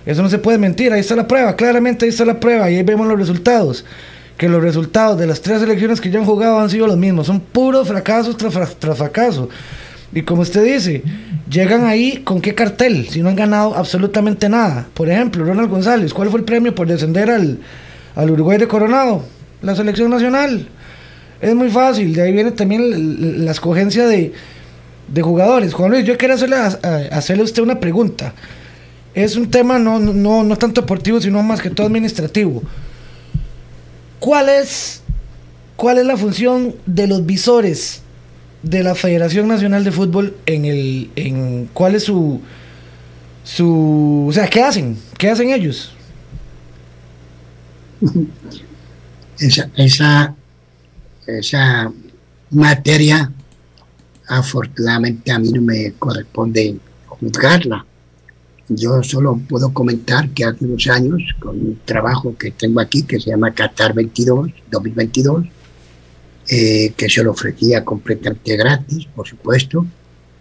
[0.06, 2.76] Eso no se puede mentir, ahí está la prueba, claramente ahí está la prueba y
[2.76, 3.84] ahí vemos los resultados.
[4.36, 7.26] Que los resultados de las tres selecciones que ya han jugado han sido los mismos,
[7.26, 9.48] son puros fracasos tras, tras fracaso.
[10.12, 11.02] Y como usted dice,
[11.48, 14.88] llegan ahí con qué cartel, si no han ganado absolutamente nada.
[14.94, 17.58] Por ejemplo, Ronald González, ¿cuál fue el premio por descender al,
[18.16, 19.24] al Uruguay de Coronado?
[19.62, 20.66] La selección nacional.
[21.40, 24.32] Es muy fácil, de ahí viene también la, escogencia de,
[25.10, 25.74] de, jugadores.
[25.74, 26.66] Juan Luis, yo quiero hacerle a,
[27.12, 28.34] hacerle usted una pregunta.
[29.14, 32.62] Es un tema no, no, no tanto deportivo, sino más que todo administrativo.
[34.18, 35.02] ¿Cuál es,
[35.76, 38.02] ¿Cuál es la función de los visores
[38.62, 42.40] de la Federación Nacional de Fútbol en el en cuál es su
[43.42, 45.92] su o sea qué hacen qué hacen ellos
[49.38, 50.34] esa esa
[51.26, 51.90] esa
[52.50, 53.32] materia
[54.30, 57.84] afortunadamente a mí no me corresponde juzgarla.
[58.68, 63.18] Yo solo puedo comentar que hace unos años con un trabajo que tengo aquí que
[63.18, 65.46] se llama Qatar 22 2022
[66.48, 69.86] eh, que se lo ofrecía completamente gratis, por supuesto,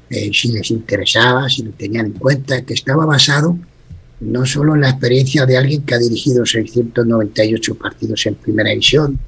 [0.10, 3.58] eh, si les interesaba, si lo tenían en cuenta, que estaba basado
[4.19, 9.19] no solo en la experiencia de alguien que ha dirigido 698 partidos en primera división,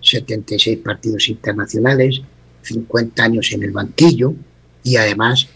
[0.00, 2.22] 76 partidos internacionales,
[2.62, 4.34] 50 años en el banquillo
[4.82, 5.48] y además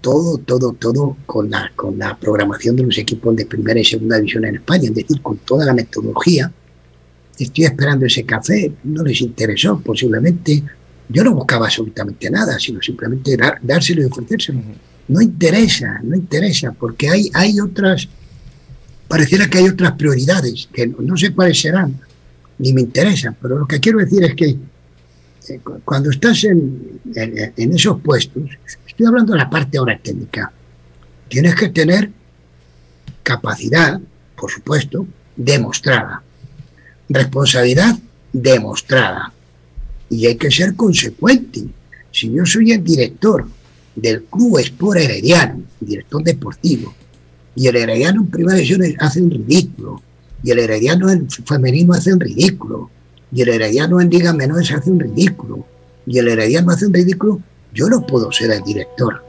[0.00, 4.16] todo, todo, todo con la, con la programación de los equipos de primera y segunda
[4.16, 6.50] división en España, es decir, con toda la metodología
[7.44, 10.62] estoy esperando ese café, no les interesó posiblemente.
[11.08, 14.60] Yo no buscaba absolutamente nada, sino simplemente dárselo y ofrecérselo.
[15.08, 18.08] No interesa, no interesa, porque hay, hay otras,
[19.08, 21.98] pareciera que hay otras prioridades, que no, sé cuáles serán,
[22.58, 24.56] ni me interesan, pero lo que quiero decir es que
[25.84, 27.00] cuando estás en,
[27.56, 28.42] esos puestos,
[28.86, 30.52] estoy hablando de la parte ahora técnica,
[31.28, 32.10] tienes que tener
[33.22, 34.00] capacidad,
[34.36, 36.22] por supuesto, demostrada
[37.10, 37.98] responsabilidad
[38.32, 39.32] demostrada.
[40.08, 41.64] Y hay que ser consecuente.
[42.10, 43.46] Si yo soy el director
[43.94, 46.94] del Club Sport Herediano, director deportivo,
[47.54, 50.02] y el Herediano en primera división hace un ridículo,
[50.42, 52.90] y el Herediano en femenino hace un ridículo,
[53.32, 55.64] y el Herediano en Liga Menores hace un ridículo,
[56.06, 57.40] y el Herediano hace un ridículo,
[57.72, 59.22] yo no puedo ser el director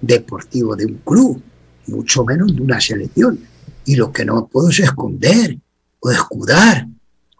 [0.00, 1.42] deportivo de un club,
[1.88, 3.38] mucho menos de una selección.
[3.84, 5.58] Y lo que no puedo es esconder
[6.00, 6.86] o escudar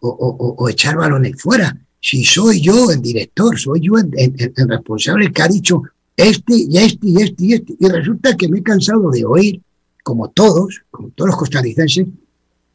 [0.00, 1.76] o, echar balones fuera.
[2.00, 4.34] Si soy yo el director, soy yo el,
[4.68, 5.82] responsable que ha dicho
[6.16, 9.60] este y este y este y este, y resulta que me he cansado de oír,
[10.02, 12.06] como todos, como todos los costarricenses,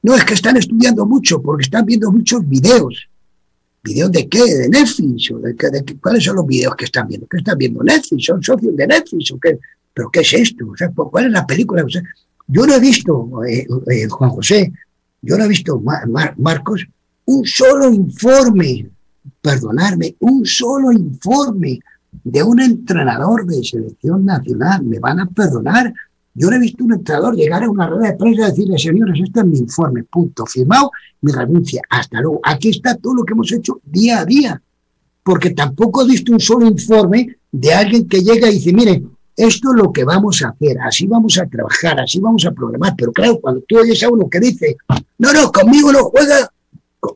[0.03, 3.09] no es que están estudiando mucho porque están viendo muchos videos.
[3.85, 4.43] ¿Videos de qué?
[4.43, 5.31] ¿De Netflix?
[5.31, 5.55] ¿O de,
[6.01, 7.27] ¿Cuáles son los videos que están viendo?
[7.27, 7.83] ¿Qué están viendo?
[7.83, 8.25] ¿Netflix?
[8.25, 9.31] ¿Son socios de Netflix?
[9.31, 9.59] ¿O qué?
[9.93, 10.65] ¿Pero qué es esto?
[10.67, 11.85] O sea, ¿Cuál es la película?
[12.47, 14.73] yo no he visto, eh, eh, Juan José,
[15.21, 15.81] yo no he visto,
[16.37, 16.85] Marcos,
[17.25, 18.89] un solo informe,
[19.41, 21.79] perdonarme, un solo informe
[22.23, 25.93] de un entrenador de selección nacional, me van a perdonar,
[26.37, 29.21] Yo no he visto un entrenador llegar a una rueda de prensa y decirle, señores,
[29.23, 32.41] este es mi informe, punto, firmado, mi renuncia, hasta luego.
[32.43, 34.61] Aquí está todo lo que hemos hecho día a día,
[35.23, 39.01] porque tampoco he visto un solo informe de alguien que llega y dice, mire,
[39.37, 42.95] esto es lo que vamos a hacer, así vamos a trabajar, así vamos a programar.
[42.97, 44.75] Pero claro, cuando tú oyes a uno que dice,
[45.17, 46.51] no, no, conmigo no juega,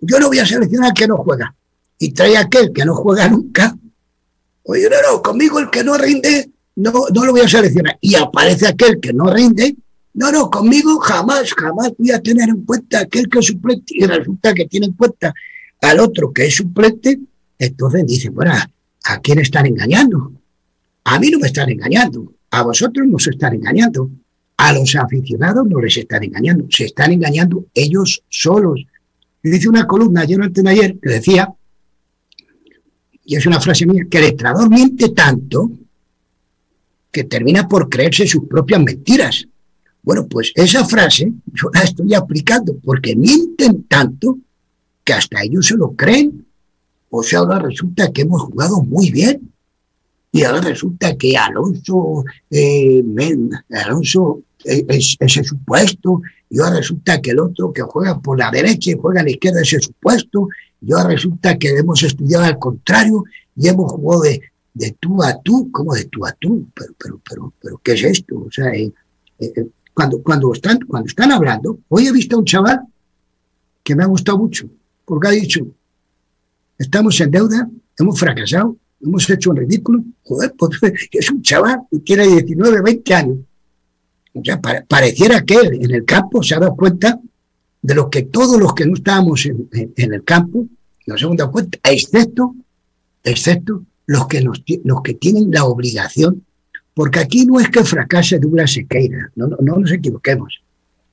[0.01, 1.53] yo no voy a seleccionar al que no juega,
[1.97, 3.77] y trae aquel que no juega nunca,
[4.63, 7.97] oye, no, no, conmigo el que no rinde, no, no lo voy a seleccionar.
[8.01, 9.75] Y aparece aquel que no rinde,
[10.13, 14.05] no, no, conmigo jamás, jamás voy a tener en cuenta aquel que es suplente, y
[14.05, 15.33] resulta que tiene en cuenta
[15.81, 17.19] al otro que es suplente,
[17.57, 18.53] entonces dice, bueno,
[19.03, 20.31] ¿a quién están engañando?
[21.03, 24.09] A mí no me están engañando, a vosotros no se están engañando,
[24.57, 28.81] a los aficionados no les están engañando, se están engañando ellos solos.
[29.43, 31.49] Y dice una columna ayer antes de ayer que decía,
[33.25, 35.71] y es una frase mía, que el entrenador miente tanto
[37.11, 39.47] que termina por creerse sus propias mentiras.
[40.03, 44.37] Bueno, pues esa frase yo la estoy aplicando porque mienten tanto
[45.03, 46.45] que hasta ellos se lo creen.
[47.09, 49.51] O sea, ahora resulta que hemos jugado muy bien
[50.31, 53.03] y ahora resulta que Alonso, eh,
[53.71, 58.51] Alonso eh, es ese supuesto, y ahora resulta que el otro que juega por la
[58.51, 60.47] derecha y juega a la izquierda es ese supuesto,
[60.81, 63.23] y ahora resulta que hemos estudiado al contrario
[63.55, 64.41] y hemos jugado de,
[64.73, 66.67] de tú a tú, ¿cómo de tú a tú?
[66.73, 68.39] Pero, pero, pero, pero ¿qué es esto?
[68.39, 68.91] O sea, eh,
[69.93, 72.81] cuando, cuando, están, cuando están hablando, hoy he visto a un chaval
[73.83, 74.69] que me ha gustado mucho,
[75.05, 75.65] porque ha dicho,
[76.77, 80.79] estamos en deuda, hemos fracasado, hemos hecho un ridículo, joder, pues
[81.11, 83.37] es un chaval que tiene 19, 20 años.
[84.33, 87.19] O sea, pareciera que él en el campo se ha dado cuenta
[87.81, 90.67] de lo que todos los que no estábamos en, el campo
[91.07, 92.55] nos hemos dado cuenta, excepto,
[93.23, 96.43] excepto los que, los que tienen la obligación,
[96.95, 100.61] porque aquí no es que fracase Douglas Sequeira, no, no, no nos equivoquemos.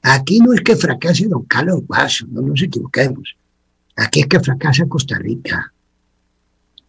[0.01, 3.36] Aquí no es que fracase don Carlos Vaso, no nos equivoquemos.
[3.97, 5.70] Aquí es que fracasa Costa Rica.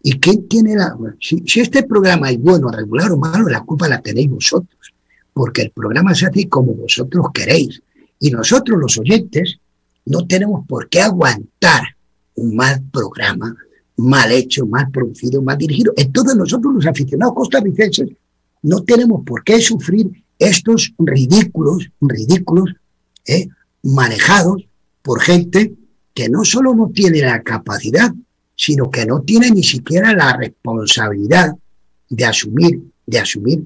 [0.01, 0.95] ¿Y quién tiene la.?
[1.19, 4.93] Si, este programa es bueno, regular o malo, la culpa la tenéis vosotros,
[5.33, 7.81] porque el programa se hace como vosotros queréis.
[8.21, 9.59] Y nosotros, los oyentes,
[10.05, 11.83] no tenemos por qué aguantar
[12.35, 13.57] un mal programa,
[13.97, 15.93] mal hecho, mal producido, mal dirigido.
[15.95, 18.09] Entonces, nosotros, los aficionados costarricenses,
[18.63, 22.73] no tenemos por qué sufrir estos ridículos, ridículos,
[23.25, 23.47] eh,
[23.83, 24.67] manejados
[25.01, 25.73] por gente
[26.13, 28.11] que no solo no tiene la capacidad,
[28.55, 31.53] sino que no tiene ni siquiera la responsabilidad
[32.09, 33.63] de asumir, de asumir.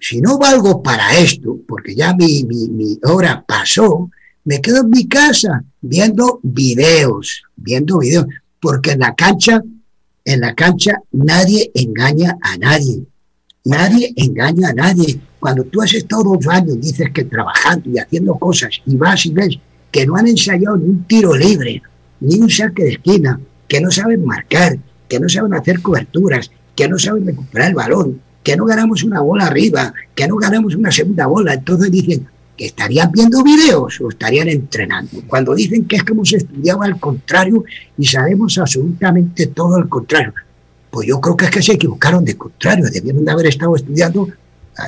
[0.00, 4.10] Si no valgo para esto, porque ya mi, mi, hora pasó,
[4.44, 8.26] me quedo en mi casa viendo videos, viendo videos,
[8.62, 9.60] porque en la cancha,
[10.24, 13.04] en la cancha nadie engaña a nadie.
[13.64, 15.20] Nadie engaña a nadie.
[15.40, 19.32] Cuando tú has estado dos años, dices que trabajando y haciendo cosas, y vas y
[19.32, 19.58] ves
[19.90, 21.82] que no han ensayado ni un tiro libre,
[22.20, 26.88] ni un saque de esquina, que no saben marcar, que no saben hacer coberturas, que
[26.88, 30.92] no saben recuperar el balón, que no ganamos una bola arriba, que no ganamos una
[30.92, 31.54] segunda bola.
[31.54, 32.28] Entonces dicen
[32.66, 35.22] estarían viendo videos o estarían entrenando.
[35.26, 37.64] Cuando dicen que es que hemos estudiado al contrario
[37.98, 40.32] y sabemos absolutamente todo al contrario.
[40.90, 44.28] Pues yo creo que es que se equivocaron de contrario, debieron de haber estado estudiando,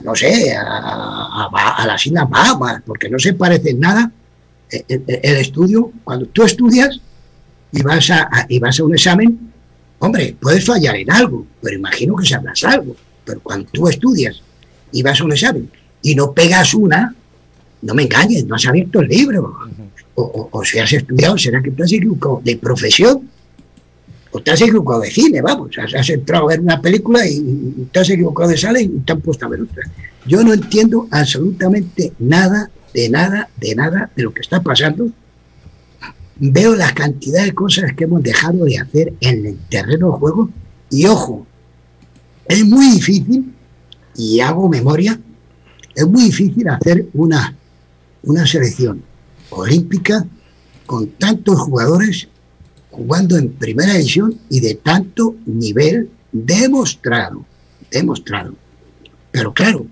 [0.03, 4.11] no sé, a, las Islas Bahamas, porque no se parece en nada
[4.71, 5.91] el, eh, eh, el estudio.
[6.05, 7.01] Cuando tú estudias,
[7.75, 9.53] y vas a, y vas a un examen,
[9.99, 12.95] hombre, puedes fallar en algo, pero imagino que sabrás algo.
[13.25, 14.41] Pero cuando tú estudias
[14.93, 15.71] y vas a un examen
[16.01, 17.15] y no pegas una,
[17.85, 19.57] no me engañes, no has abierto el libro.
[20.17, 23.29] O, si has estudiado, será que te has equivocado de profesión
[24.31, 25.71] o te has equivocado de cine, vamos.
[25.79, 29.21] Has, entrado a ver una película y, te has equivocado de sala y te han
[29.21, 29.83] puesto a ver otra.
[30.27, 35.11] Yo no entiendo absolutamente nada, de nada, de nada de lo que está pasando
[36.37, 40.51] veo la cantidad de cosas que hemos dejado de hacer en el terreno de juego
[40.91, 41.47] y ojo,
[42.47, 43.53] es muy difícil,
[44.17, 45.19] y hago memoria,
[45.95, 47.57] es muy difícil hacer una,
[48.27, 49.03] una selección
[49.51, 50.27] olímpica
[50.87, 52.29] con tantos jugadores
[52.91, 57.45] jugando en primera edición y de tanto nivel demostrado,
[57.91, 58.55] demostrado.
[59.31, 59.87] Pero claro,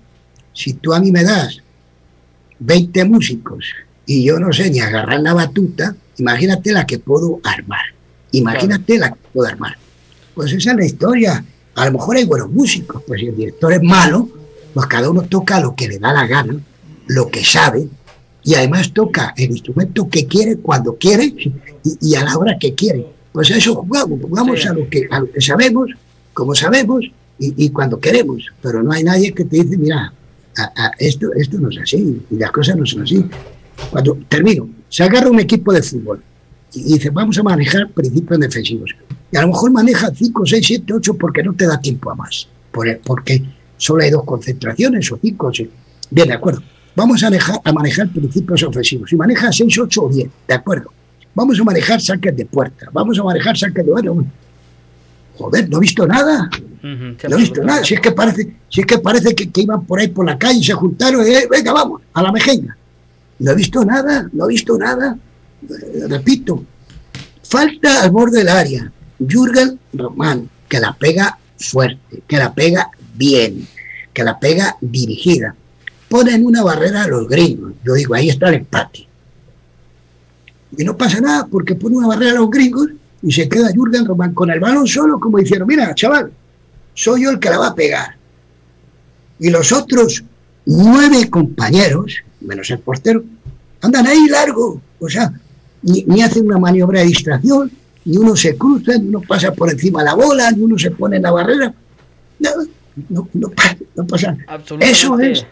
[0.53, 1.61] si tú a mí me das
[2.59, 3.65] 20 músicos
[4.05, 7.81] y yo no sé ni agarrar la batuta, Imagínate la que puedo armar.
[8.31, 9.77] Imagínate la que puedo armar.
[10.35, 11.45] Pues esa es la historia.
[11.75, 14.29] A lo mejor hay buenos músicos, pues si el director es malo,
[14.73, 16.59] pues cada uno toca lo que le da la gana,
[17.07, 17.87] lo que sabe,
[18.43, 21.33] y además toca el instrumento que quiere, cuando quiere
[21.83, 23.05] y, a la hora que quiere.
[23.31, 25.89] Pues a eso jugamos, jugamos a, lo que, a lo que sabemos,
[26.33, 27.05] como sabemos
[27.39, 28.45] y, y, cuando queremos.
[28.61, 30.13] Pero no hay nadie que te dice, mira,
[30.99, 33.25] esto, esto no es así, y las cosas no son así.
[33.89, 36.21] Cuando termino, se agarra un equipo de fútbol
[36.73, 38.91] y dice, vamos a manejar principios defensivos.
[39.31, 42.15] Y a lo mejor maneja 5, 6, 7, 8 porque no te da tiempo a
[42.15, 42.47] más.
[42.71, 43.43] Porque
[43.77, 45.51] solo hay dos concentraciones o 5.
[46.11, 46.61] Bien, de acuerdo.
[46.95, 49.11] Vamos a manejar, a manejar principios ofensivos.
[49.11, 50.91] Y maneja 6, 8 o 10, de acuerdo.
[51.35, 52.89] Vamos a manejar saques de puerta.
[52.91, 54.25] Vamos a manejar saques de bueno.
[55.37, 56.49] Joder, no he visto nada.
[56.83, 57.83] no he visto nada.
[57.83, 60.59] Si es que parece, si es que, parece que, iban por ahí por la calle
[60.59, 61.25] y se juntaron.
[61.25, 62.77] Eh, venga, vamos, a la mejenga.
[63.39, 65.17] No he visto nada, no he visto nada.
[65.63, 66.63] Eh, repito,
[67.41, 68.91] falta al borde del área.
[69.19, 73.67] Jürgen Román, que la pega fuerte, que la pega bien,
[74.13, 75.55] que la pega dirigida.
[76.13, 77.73] Ponen una barrera a los gringos.
[77.83, 79.07] Yo digo, ahí está el empate.
[80.77, 82.87] Y no pasa nada porque pone una barrera a los gringos
[83.23, 86.31] y se queda Jürgen Román con el balón solo, como diciendo, mira, chaval,
[86.93, 88.15] soy yo el que la va a pegar.
[89.39, 90.23] Y los otros
[90.67, 93.23] nueve compañeros, menos el portero,
[93.81, 94.79] andan ahí largo.
[94.99, 95.33] O sea,
[95.81, 97.71] ni, hacen una maniobra de distracción,
[98.05, 100.91] ni uno se cruza, ni uno pasa por encima de la bola, ni uno se
[100.91, 101.73] pone en la barrera.
[102.37, 102.49] No,
[103.09, 103.49] no, no,
[103.95, 104.37] no pasa.
[104.79, 105.43] Eso es,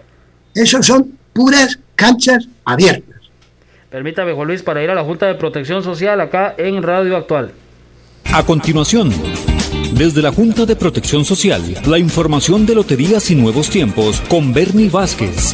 [0.56, 3.22] eso son puras canchas abiertas.
[3.90, 7.52] Permítame, Juan Luis, para ir a la Junta de Protección Social acá en Radio Actual.
[8.34, 9.12] A continuación,
[9.94, 14.90] desde la Junta de Protección Social, la información de Loterías y Nuevos Tiempos con Bernie
[14.90, 15.54] Vázquez.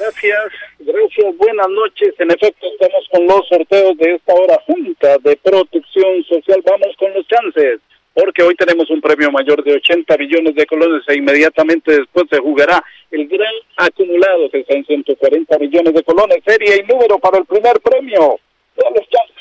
[0.00, 2.14] Gracias, gracias, buenas noches.
[2.18, 6.60] En efecto, estamos con los sorteos de esta hora Junta de Protección Social.
[6.66, 7.80] Vamos con los chances,
[8.20, 12.38] porque hoy tenemos un premio mayor de 80 millones de colones e inmediatamente después se
[12.38, 16.44] jugará el gran acumulado que está en 140 millones de colones.
[16.44, 18.38] Serie y número para el primer premio.
[18.76, 19.36] Todos los chances.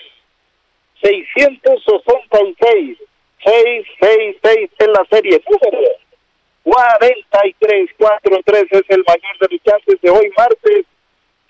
[1.02, 2.98] 666.
[3.44, 5.44] 666 en la serie.
[5.46, 5.78] Número
[6.64, 10.86] 4343 es el mayor de los chances de hoy martes.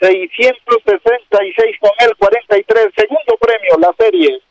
[0.02, 2.88] 666 con el 43.
[2.96, 4.42] Segundo premio, la serie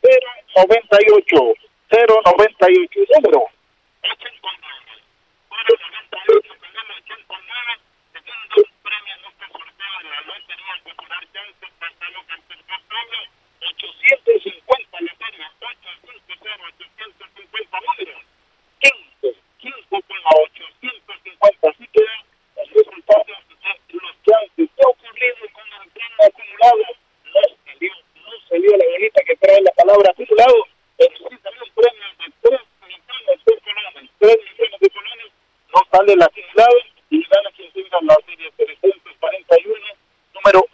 [0.55, 1.68] 098.
[1.89, 3.01] 098.
[3.17, 3.49] Número
[4.05, 4.93] 89.
[5.49, 7.81] 098 con el 89.
[8.13, 11.65] Segundo premio en este sorteo de la Lotería Popular Chance.
[11.81, 13.21] Pantalón tercer premio.
[13.73, 15.45] 850 la serie.
[15.65, 16.45] 850,
[16.77, 18.21] 850 números.
[18.77, 19.33] 15.
[19.57, 21.73] 15 con la 850.
[21.73, 23.33] Así que los resultados de
[23.97, 24.69] los chances.
[24.77, 26.85] ¿Qué ha ocurrido con el premio acumulado?
[27.33, 30.69] No salió, no salió la bolita que trae la palabra acumulado.
[30.97, 31.15] Pero
[31.79, 34.09] sí salió un premio de 3 millones de colones.
[34.19, 35.31] 3 millones de colones.
[35.73, 36.77] No sale el acumulado
[37.09, 39.75] y gana quien tenga la serie 341,
[40.33, 40.65] número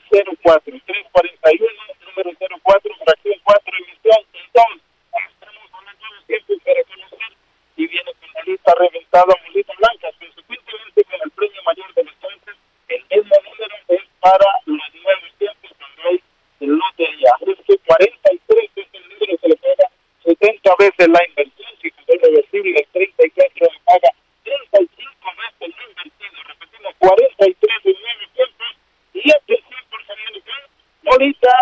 [0.41, 0.79] 04.
[0.85, 1.71] 341,
[2.05, 2.31] número
[2.63, 4.21] 04, fracción 4, emisión.
[4.33, 4.81] Entonces,
[5.13, 7.31] estamos hablando de tiempo para conocer
[7.77, 10.07] y viene con bolita reventada, bolita blanca.
[10.19, 12.55] Consecuentemente, con el premio mayor de los chances,
[12.87, 16.23] el mismo número es para los nuevos tiempos cuando hay
[16.59, 17.33] lotería.
[17.41, 19.89] Es que 43 es el número que le paga
[20.23, 24.09] 70 veces la inversión, si es reversible, el 34 le paga
[24.43, 26.37] 35 veces lo invertido.
[26.47, 28.67] Repetimos, 43 de nuevos tiempos
[29.13, 30.45] y este 100%
[31.03, 31.53] bolita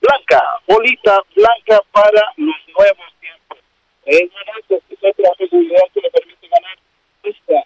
[0.00, 3.58] blanca, bolita blanca para los nuevos tiempos.
[4.06, 6.78] Es una otra posibilidad que le permite ganar
[7.22, 7.64] esta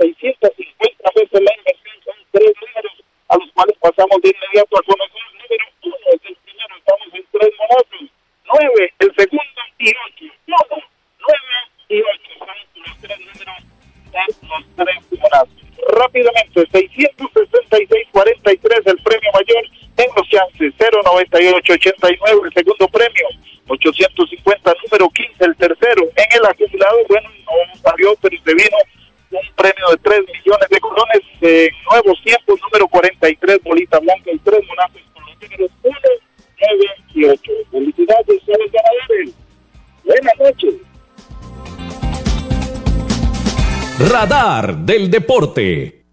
[0.00, 1.96] 650 veces la inversión.
[2.04, 2.92] Son tres números
[3.28, 5.03] a los cuales pasamos de inmediato al conocer.
[21.14, 23.26] 9889 el segundo premio,
[23.68, 26.02] 850 número 15 el tercero.
[26.16, 28.76] En el acumulado, bueno, no salió, pero se vino
[29.30, 34.30] un premio de 3 millones de colones de eh, nuevos tiempos, número 43, bolita blanca
[34.32, 35.98] y 3 monates con los números 1,
[36.60, 36.84] 9
[37.14, 37.52] y 8.
[37.70, 39.34] Felicidades a los ganadores.
[40.04, 40.74] Buenas noches.
[44.10, 46.04] Radar del deporte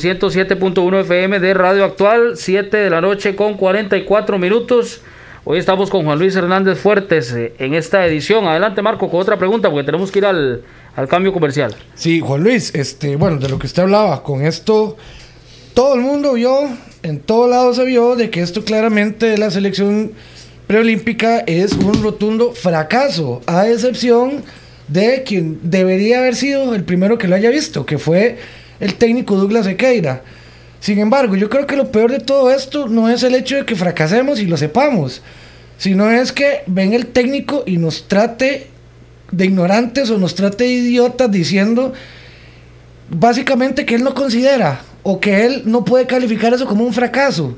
[0.00, 5.02] los 107.1 FM de Radio Actual, 7 de la noche con 44 minutos.
[5.44, 8.46] Hoy estamos con Juan Luis Hernández Fuertes eh, en esta edición.
[8.46, 10.62] Adelante, Marco, con otra pregunta, porque tenemos que ir al,
[10.96, 11.74] al cambio comercial.
[11.94, 14.96] Sí, Juan Luis, este, bueno, de lo que usted hablaba, con esto,
[15.74, 16.68] todo el mundo vio,
[17.02, 20.12] en todo lado se vio de que esto claramente la selección
[20.66, 24.44] preolímpica es un rotundo fracaso, a excepción
[24.88, 28.38] de quien debería haber sido el primero que lo haya visto, que fue
[28.80, 30.22] el técnico Douglas Sequeira.
[30.80, 33.66] Sin embargo, yo creo que lo peor de todo esto no es el hecho de
[33.66, 35.22] que fracasemos y lo sepamos,
[35.78, 38.68] sino es que ven el técnico y nos trate
[39.30, 41.92] de ignorantes o nos trate de idiotas diciendo
[43.10, 47.56] básicamente que él no considera o que él no puede calificar eso como un fracaso.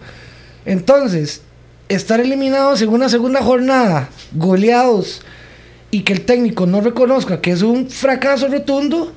[0.64, 1.42] Entonces,
[1.88, 5.22] estar eliminados en una segunda jornada, goleados,
[5.90, 9.12] y que el técnico no reconozca que es un fracaso rotundo,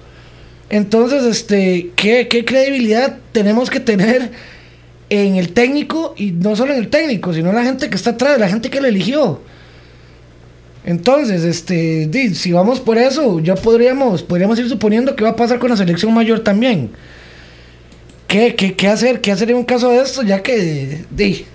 [0.70, 4.32] entonces, este, ¿qué, qué credibilidad tenemos que tener
[5.10, 6.14] en el técnico?
[6.18, 8.70] Y no solo en el técnico, sino en la gente que está atrás, la gente
[8.70, 9.42] que lo eligió.
[10.86, 15.60] Entonces, este, si vamos por eso, ya podríamos, podríamos ir suponiendo que va a pasar
[15.60, 16.92] con la selección mayor también.
[18.28, 19.22] ¿Qué, qué, qué hacer?
[19.22, 20.24] ¿Qué hacer en un caso de esto?
[20.24, 21.46] Ya que, di,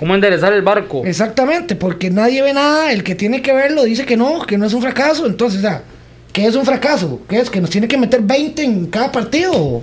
[0.00, 1.02] ¿Cómo enderezar el barco?
[1.04, 4.64] Exactamente, porque nadie ve nada, el que tiene que verlo dice que no, que no
[4.64, 5.26] es un fracaso.
[5.26, 5.82] Entonces, ya,
[6.32, 7.20] ¿qué es un fracaso?
[7.28, 7.50] ¿Qué es?
[7.50, 9.82] ¿Que nos tiene que meter 20 en cada partido?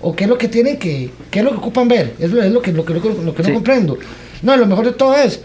[0.00, 2.14] ¿O qué es lo que tienen que, qué es lo que ocupan ver?
[2.18, 3.98] Es lo, es lo que, lo que, lo que no comprendo.
[4.42, 5.40] No, lo mejor de todo es,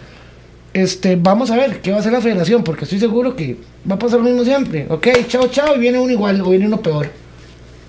[0.74, 3.58] este, vamos a ver qué va a hacer la federación, porque estoy seguro que
[3.90, 4.86] va a pasar lo mismo siempre.
[4.90, 7.10] Ok, chao, chao, y viene uno igual o viene uno peor.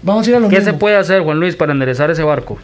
[0.02, 0.72] Vamos a ir a lo ¿Qué mismo.
[0.72, 2.58] se puede hacer, Juan Luis, para enderezar ese barco?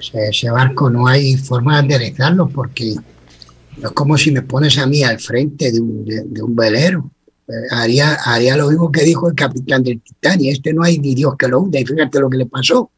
[0.00, 2.94] Ese barco no hay forma de enderezarlo porque
[3.80, 7.10] no es como si me pones a mí al frente de un, de, un velero.
[7.48, 10.52] Eh, haría, haría lo mismo que dijo el capitán del Titanic.
[10.52, 12.90] Este no hay ni Dios que lo hunda y fíjate lo que le pasó.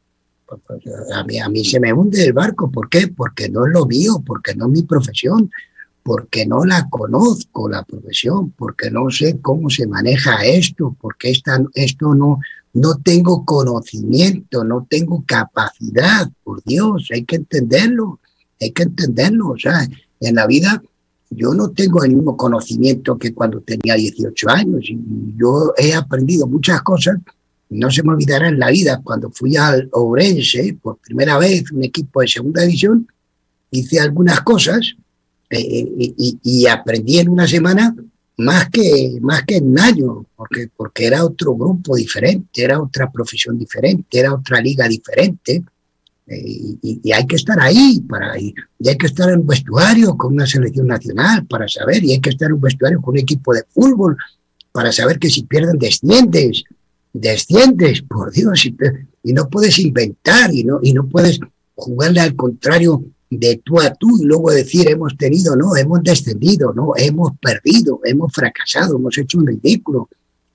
[0.47, 0.83] Pues, pues,
[1.15, 2.71] A mí, a mí se me hunde el barco.
[2.71, 3.09] ¿Por qué?
[3.09, 5.51] Porque no es lo mío, porque no es mi profesión,
[6.03, 11.63] porque no la conozco la profesión, porque no sé cómo se maneja esto, porque esta,
[11.75, 12.41] esto no,
[12.75, 18.21] no tengo conocimiento, no tengo capacidad, por Dios, hay que entenderlo,
[18.61, 19.51] hay que entenderlo.
[19.51, 19.89] O sea,
[20.23, 20.83] en la vida
[21.31, 24.99] yo no tengo el mismo conocimiento que cuando tenía 18 años y
[25.39, 27.17] yo he aprendido muchas cosas.
[27.71, 31.85] No se me olvidará en la vida cuando fui al Ourense por primera vez, un
[31.85, 33.09] equipo de segunda división,
[33.71, 34.95] hice algunas cosas
[35.49, 35.59] eh,
[35.99, 37.95] y, y- y aprendí en una semana
[38.37, 43.11] más que, más que en un año, porque, porque era otro grupo diferente, era otra
[43.11, 45.63] profesión diferente, era otra liga diferente.
[46.27, 50.17] Y, y- y hay que estar ahí, para, y, y hay que estar en vestuario
[50.17, 53.53] con una selección nacional para saber, y hay que estar en vestuario con un equipo
[53.55, 54.17] de fútbol
[54.73, 56.65] para saber que si pierden desciendes,
[57.13, 58.65] desciendes, por Dios,
[59.23, 61.39] y no puedes inventar y no, y no puedes
[61.75, 66.73] jugarle al contrario de tú a tú y luego decir hemos tenido, no, hemos descendido,
[66.75, 70.09] no, hemos perdido, hemos fracasado, hemos hecho un ridículo.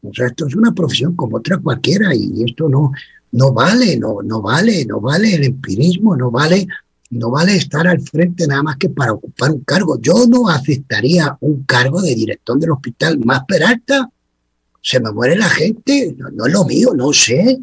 [0.03, 2.91] O sea, esto es una profesión como otra cualquiera y esto no,
[3.32, 6.68] no vale, no, no vale, no vale el empirismo, no vale,
[7.10, 10.00] no vale estar al frente nada más que para ocupar un cargo.
[10.00, 14.10] Yo no aceptaría un cargo de director del hospital más Peralta.
[14.82, 17.60] Se me muere la gente, no, es lo mío, no sé.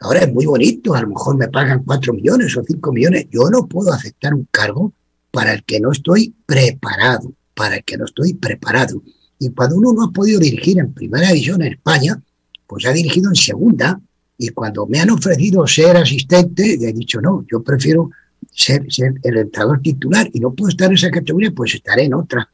[0.00, 3.26] Ahora es muy bonito, a lo mejor me pagan cuatro millones o cinco millones.
[3.30, 4.92] Yo no puedo aceptar un cargo
[5.30, 9.02] para el que no estoy preparado, para el que no estoy preparado.
[9.38, 12.20] Y cuando uno no ha podido dirigir en primera división en España,
[12.66, 14.00] pues ha dirigido en segunda.
[14.42, 18.10] Y cuando me han ofrecido ser asistente, he dicho no, yo prefiero
[18.50, 18.84] ser,
[19.22, 22.48] el entrenador titular y no puedo estar en esa categoría, pues estaré en otra.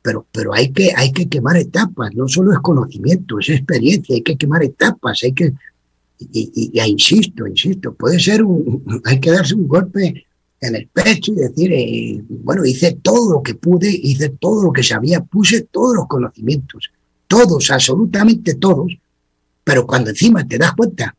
[0.00, 4.22] Pero, pero hay, que, hay que quemar etapas, no solo es conocimiento, es experiencia, hay
[4.22, 5.52] que quemar etapas, hay que,
[6.18, 10.24] y, y, y insisto, insisto, puede ser un, hay que darse un golpe
[10.62, 14.72] en el pecho y decir, eh, bueno, hice todo lo que pude, hice todo lo
[14.72, 16.90] que sabía, puse todos los conocimientos,
[17.26, 18.96] todos, absolutamente todos,
[19.62, 21.14] pero cuando encima te das cuenta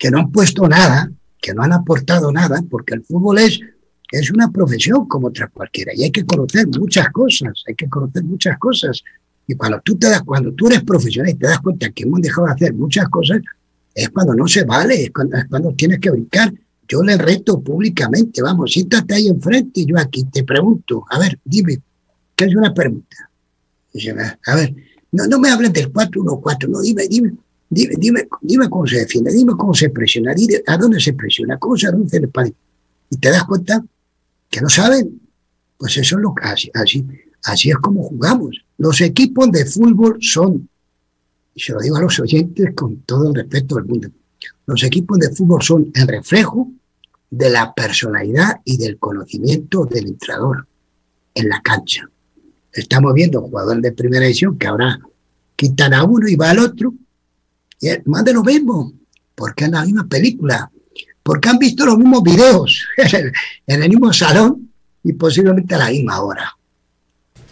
[0.00, 3.60] que no han puesto nada, que no han aportado nada, porque el fútbol es,
[4.10, 8.24] es una profesión como otra cualquiera y hay que conocer muchas cosas, hay que conocer
[8.24, 9.02] muchas cosas.
[9.46, 12.22] Y cuando tú, te das, cuando tú eres profesional y te das cuenta que hemos
[12.22, 13.40] dejado de hacer muchas cosas,
[13.94, 16.50] es cuando no se vale, es cuando, es cuando tienes que brincar.
[16.88, 21.38] Yo le reto públicamente, vamos, siéntate ahí enfrente y yo aquí te pregunto, a ver,
[21.44, 21.78] dime,
[22.34, 23.30] ¿qué es una pregunta?
[23.92, 24.14] Dice,
[24.46, 24.74] a ver,
[25.12, 27.34] no, no me hablen del 4-1-4, no, dime, dime,
[27.70, 31.58] dime, dime, dime cómo se defiende, dime cómo se presiona, dime a dónde se presiona,
[31.58, 32.54] cómo se reduce el espacio.
[33.08, 33.82] Y te das cuenta
[34.50, 35.20] que no saben,
[35.78, 37.06] pues eso es lo que así, así,
[37.44, 38.62] así es como jugamos.
[38.76, 40.68] Los equipos de fútbol son,
[41.54, 44.08] y se lo digo a los oyentes con todo el respeto del mundo,
[44.66, 46.70] los equipos de fútbol son el reflejo
[47.30, 50.66] de la personalidad y del conocimiento del entrenador
[51.34, 52.08] en la cancha.
[52.72, 54.98] Estamos viendo jugadores de primera división que ahora
[55.56, 56.94] quitan a uno y va al otro,
[58.06, 58.92] más de lo mismo,
[59.34, 60.70] porque es la misma película,
[61.22, 62.86] porque han visto los mismos videos
[63.66, 64.70] en el mismo salón
[65.02, 66.56] y posiblemente a la misma hora.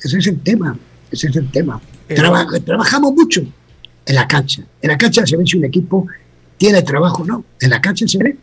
[0.02, 0.78] Ese es el tema,
[1.10, 1.80] ese es el tema.
[2.08, 3.42] Traba, trabajamos mucho
[4.06, 4.62] en la cancha.
[4.80, 6.06] En la cancha se ve si un equipo
[6.56, 7.44] tiene trabajo o no.
[7.60, 8.36] En la cancha se ve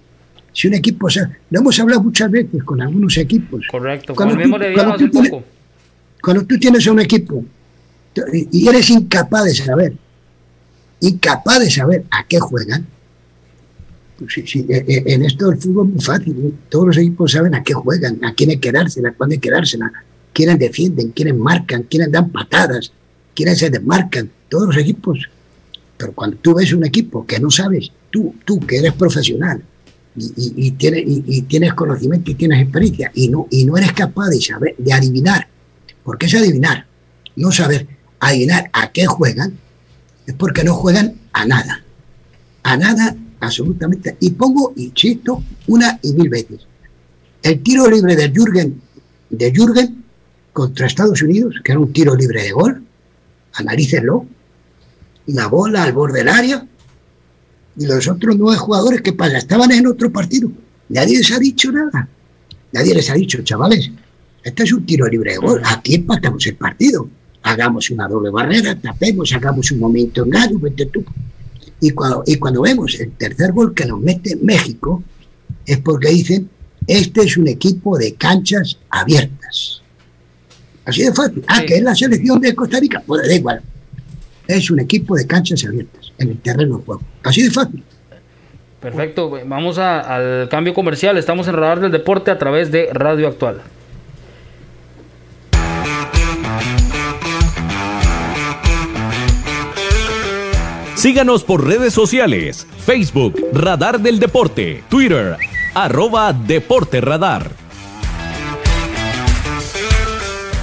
[0.53, 3.65] si un equipo, o sea, lo hemos hablado muchas veces con algunos equipos.
[3.69, 5.43] Correcto, Cuando tú- le cuando hace tú tienes- poco.
[6.21, 7.45] Cuando tú tienes a un equipo
[8.51, 9.93] y eres incapaz de saber
[11.01, 12.87] incapaz de saber a qué juegan.
[14.17, 16.35] Pues sí, sí, eh, eh, en esto del fútbol es muy fácil.
[16.45, 16.51] ¿eh?
[16.69, 19.91] Todos los equipos saben a qué juegan, a quiénes quedársela, cuándo quedársela,
[20.33, 22.91] quiénes defienden, quiénes marcan, quiénes dan patadas,
[23.33, 24.29] quiénes se desmarcan.
[24.49, 25.19] Todos los equipos.
[25.97, 29.61] Pero cuando tú ves un equipo que no sabes, tú, tú que eres profesional
[30.17, 33.91] y, y- y tienes, y tienes conocimiento y tienes experiencia y no, y no eres
[33.93, 35.47] capaz de saber, de adivinar,
[36.03, 36.85] porque es adivinar,
[37.35, 37.87] no saber
[38.19, 39.57] adivinar a qué juegan,
[40.25, 41.83] es porque no juegan a nada.
[42.63, 44.17] A nada, absolutamente.
[44.19, 46.67] Y pongo, insisto, una y mil veces.
[47.43, 48.81] El tiro libre de Jürgen,
[49.29, 50.03] de Jürgen
[50.51, 52.83] contra Estados Unidos, que era un tiro libre de gol,
[53.53, 54.25] analícenlo,
[55.27, 56.65] la bola al borde del área,
[57.77, 60.49] y los otros nueve jugadores que pasa, estaban en otro partido.
[60.89, 62.07] Nadie les ha dicho nada.
[62.71, 63.91] Nadie les ha dicho, chavales,
[64.43, 67.09] este es un tiro libre de gol, aquí empatamos el partido.
[67.47, 71.05] Hagamos una doble barrera, tapemos, hagamos un momento en gallo, vete tú.
[71.79, 75.03] Y cuando, y cuando vemos el tercer gol que nos mete México,
[75.65, 76.49] es porque dicen,
[76.87, 79.81] este es un equipo de canchas abiertas.
[80.85, 81.43] Así de fácil.
[81.47, 81.65] Ah, Sí.
[81.67, 83.61] que es la selección de Costa Rica, pues da igual.
[84.47, 87.01] Es un equipo de canchas abiertas en el terreno de juego.
[87.23, 87.83] Así de fácil.
[88.81, 91.17] Perfecto, vamos a- al cambio comercial.
[91.17, 93.61] Estamos en Radar del Deporte a través de Radio Actual.
[101.05, 105.37] Síganos por redes sociales, Facebook, Radar del Deporte, Twitter,
[105.75, 107.51] arroba Deporte Radar.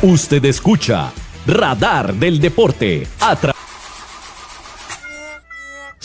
[0.03, 1.13] Usted escucha
[1.47, 3.52] Radar del Deporte a tra-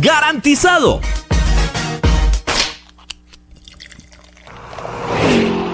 [0.00, 1.00] ¡Garantizado!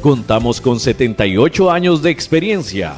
[0.00, 2.94] Contamos con 78 años de experiencia.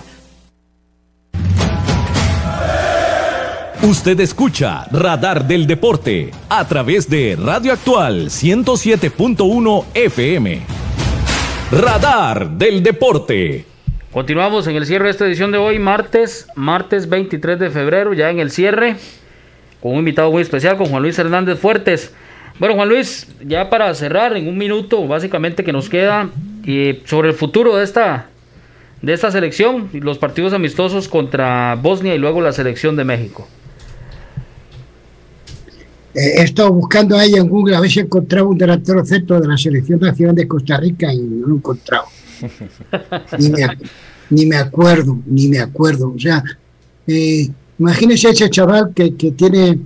[3.83, 10.61] Usted escucha Radar del Deporte a través de Radio Actual 107.1 FM.
[11.73, 13.65] Radar del Deporte.
[14.13, 18.31] Continuamos en el cierre de esta edición de hoy, martes, martes 23 de febrero, ya
[18.31, 18.97] en el cierre,
[19.81, 22.13] con un invitado muy especial, con Juan Luis Hernández Fuertes.
[22.61, 26.29] Bueno, Juan Luis, ya para cerrar en un minuto, básicamente que nos queda,
[26.67, 28.27] eh, sobre el futuro de esta,
[29.01, 33.49] de esta selección, los partidos amistosos contra Bosnia y luego la selección de México.
[36.13, 39.49] Eh, he estado buscando ahí en Google a ver si encontraba un delantero centro de
[39.49, 42.05] la Selección Nacional de Costa Rica y no lo he encontrado.
[43.39, 43.67] ni, me,
[44.29, 46.13] ni me acuerdo, ni me acuerdo.
[46.15, 46.45] O sea,
[47.07, 47.49] eh,
[47.79, 49.79] imagínese ese chaval que, que tiene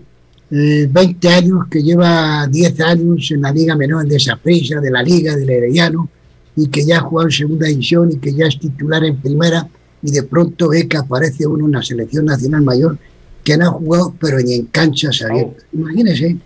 [0.57, 5.03] eh, 20 años, que lleva 10 años en la Liga Menor de Saprissa, de la
[5.03, 6.09] Liga del Herediano,
[6.55, 9.69] y que ya ha jugado en segunda división y que ya es titular en primera,
[10.01, 12.97] y de pronto ve que aparece uno en la Selección Nacional Mayor
[13.43, 15.65] que no ha jugado, pero ni en canchas abiertas.
[15.73, 16.37] Imagínese.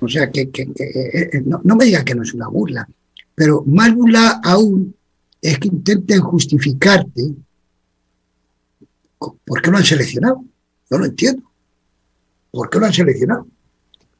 [0.00, 2.48] O sea, que, que, que eh, eh, no, no, me diga que no es una
[2.48, 2.88] burla,
[3.34, 4.94] pero más burla aún
[5.42, 7.34] es que intenten justificarte
[9.18, 10.42] por qué lo han seleccionado.
[10.88, 11.49] No lo entiendo.
[12.50, 13.46] ¿Por qué lo han seleccionado?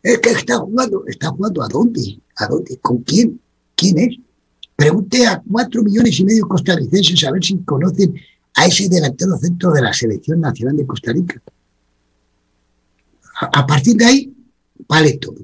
[0.02, 1.04] Es que está jugando.
[1.06, 2.20] ¿Está jugando a dónde?
[2.36, 2.78] ¿A dónde?
[2.78, 3.40] ¿Con quién?
[3.74, 4.16] ¿Quién es?
[4.76, 8.14] Pregunté a cuatro millones y medio costarricenses a ver si conocen
[8.54, 11.42] a ese delantero centro de la Selección Nacional de Costa Rica.
[13.40, 14.34] A partir de ahí,
[14.88, 15.36] vale todo.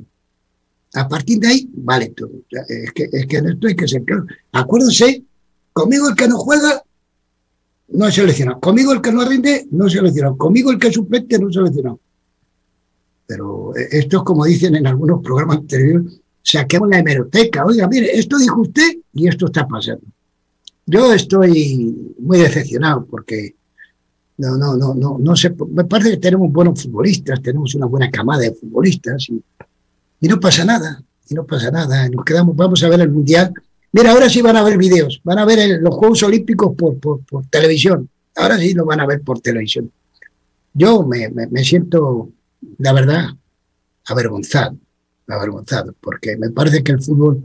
[0.94, 2.30] A partir de ahí, vale todo.
[2.50, 4.26] Es, que, es que en esto hay que ser claro.
[4.52, 5.22] Acuérdense,
[5.72, 6.82] conmigo el que no juega,
[7.88, 8.60] no es seleccionado.
[8.60, 10.36] Conmigo el que no rinde, no es seleccionado.
[10.36, 12.00] Conmigo el que suplente, no es seleccionado.
[13.26, 17.64] Pero esto es como dicen en algunos programas anteriores, saquemos la hemeroteca.
[17.64, 20.04] Oiga, mire, esto dijo usted y esto está pasando.
[20.86, 23.56] Yo estoy muy decepcionado porque
[24.38, 25.54] no, no, no, no, no sé.
[25.70, 29.42] Me parece que tenemos buenos futbolistas, tenemos una buena camada de futbolistas y,
[30.20, 32.08] y no pasa nada, y no pasa nada.
[32.08, 33.52] Nos quedamos, vamos a ver el mundial.
[33.92, 36.98] Mira, ahora sí van a ver videos, van a ver el, los Juegos Olímpicos por,
[36.98, 38.08] por, por, televisión.
[38.36, 39.90] Ahora sí lo van a ver por televisión.
[40.74, 42.28] Yo me, me, me siento,
[42.78, 43.28] la verdad,
[44.06, 44.76] avergonzado,
[45.28, 47.42] avergonzado, porque me parece que el fútbol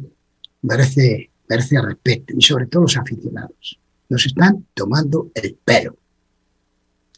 [0.61, 3.79] merece, merece respeto y sobre todo los aficionados.
[4.09, 5.95] Nos están tomando el pelo.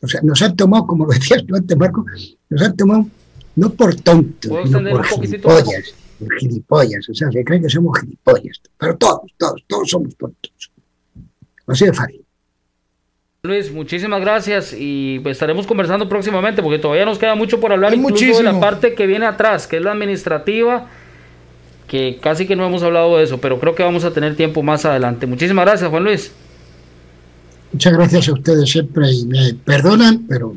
[0.01, 2.05] O sea, nos han tomado, como lo decías tú antes, Marco,
[2.49, 3.07] nos han tomado
[3.55, 7.09] no por tontos, sino por gilipollas, por gilipollas.
[7.09, 8.61] O sea, se creen que somos gilipollas.
[8.77, 10.71] Pero todos, todos, todos somos tontos.
[11.67, 12.22] Así de fácil.
[13.45, 17.91] Luis, muchísimas gracias y pues, estaremos conversando próximamente porque todavía nos queda mucho por hablar,
[17.91, 18.37] Hay incluso muchísimo.
[18.37, 20.87] de la parte que viene atrás, que es la administrativa,
[21.85, 24.63] que casi que no hemos hablado de eso, pero creo que vamos a tener tiempo
[24.63, 25.25] más adelante.
[25.27, 26.31] Muchísimas gracias, Juan Luis.
[27.73, 30.55] Muchas gracias a ustedes siempre y me perdonan, pero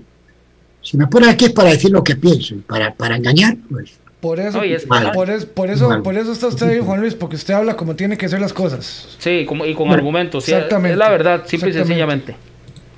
[0.80, 3.98] si me ponen aquí es para decir lo que pienso y para, para engañar, pues.
[4.20, 7.34] Por eso, es- por, es- por eso, por eso está usted ahí, Juan Luis, porque
[7.34, 9.16] usted habla como tiene que ser las cosas.
[9.18, 12.36] Sí, como- y con Bueno, argumentos, sí, exactamente, es la verdad, simple y sencillamente.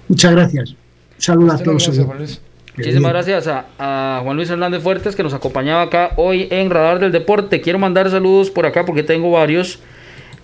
[0.09, 0.71] Muchas gracias.
[0.71, 0.77] Un
[1.19, 1.89] saludo a todos.
[2.19, 2.41] Luis.
[2.77, 7.01] Muchísimas gracias a, a Juan Luis Hernández Fuertes que nos acompañaba acá hoy en Radar
[7.01, 7.61] del Deporte.
[7.61, 9.81] Quiero mandar saludos por acá porque tengo varios.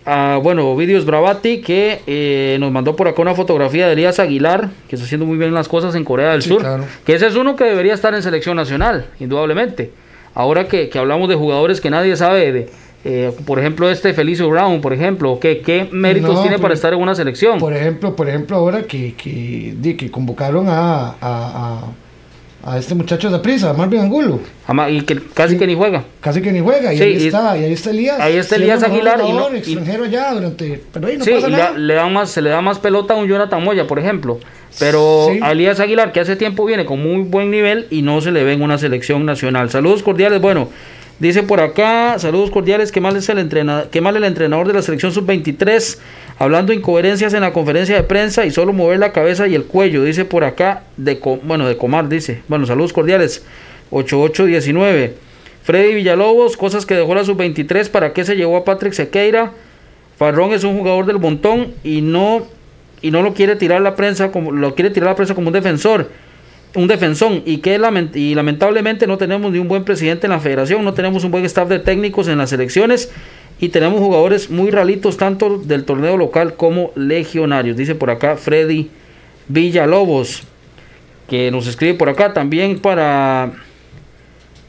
[0.07, 4.69] A, bueno, Ovidius Bravati que eh, nos mandó por acá una fotografía de Elías Aguilar,
[4.89, 6.61] que está haciendo muy bien las cosas en Corea del Sí, Sur.
[6.61, 6.85] claro.
[7.07, 9.93] Que ese es uno que debería estar en selección nacional, indudablemente.
[10.35, 12.69] Ahora que, que hablamos de jugadores que nadie sabe, de,
[13.05, 16.93] eh, por ejemplo, este Felicio Brown, por ejemplo, que, ¿qué méritos No, tiene para estar
[16.95, 17.59] en una selección?
[17.59, 21.81] Por ejemplo, por ejemplo, ahora que, que, di, que convocaron a, a, a,
[22.73, 26.03] a este muchacho de prisa, Marvin Angulo, Ama- Y que casi que ni juega.
[26.23, 28.19] casi que ni juega, y Sí, ahí y- está, y ahí está Elías.
[28.21, 31.31] ahí está Elías Aguilar y no- jugador, y- extranjero ya durante, pero ahí no sí,
[31.33, 31.73] pasa nada.
[31.73, 34.41] la- le da más, se le da más pelota a un Jonathan Moya, por ejemplo.
[34.79, 35.39] Pero Sí.
[35.43, 38.43] a Elías Aguilar, que hace tiempo viene con muy buen nivel y no se le
[38.45, 39.69] ve en una selección nacional.
[39.71, 40.41] Saludos cordiales.
[40.41, 40.69] Bueno,
[41.19, 42.93] dice por acá, saludos cordiales.
[42.93, 45.99] ¿Qué mal es el, entrena, qué mal el entrenador de la selección sub-23?
[46.39, 50.03] Hablando incoherencias en la conferencia de prensa y solo mover la cabeza y el cuello.
[50.05, 52.43] Dice por acá, de bueno, de Comar, dice.
[52.49, 53.45] Bueno, saludos cordiales.
[53.91, 55.15] 8819.
[55.63, 57.89] Freddy Villalobos, cosas que dejó la sub-23.
[57.91, 59.53] ¿Para qué se llevó a Patrick Sequeira?
[60.19, 62.47] Farrón es un jugador del montón y no
[63.05, 65.53] y no lo quiere tirar la prensa como lo quiere tirar la prensa como un
[65.53, 66.11] defensor,
[66.75, 70.95] un defensón y que lamentablemente no tenemos ni un buen presidente en la federación, no
[70.95, 73.11] tenemos un buen staff de técnicos en las selecciones
[73.61, 78.91] y tenemos jugadores muy ralitos tanto del torneo local como legionarios, dice por acá Freddy
[79.49, 80.43] Villalobos
[81.29, 83.53] que nos escribe por acá también para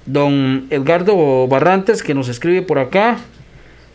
[0.06, 3.18] don Edgardo Barrantes que nos escribe por acá.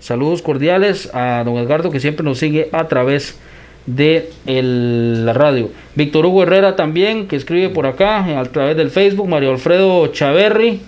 [0.00, 3.49] Saludos cordiales a don Edgardo que siempre nos sigue a través de
[3.86, 5.70] el- la radio.
[5.94, 9.28] Víctor Hugo Herrera también que escribe por acá a través del Facebook.
[9.28, 10.80] Mario Alfredo Chaverri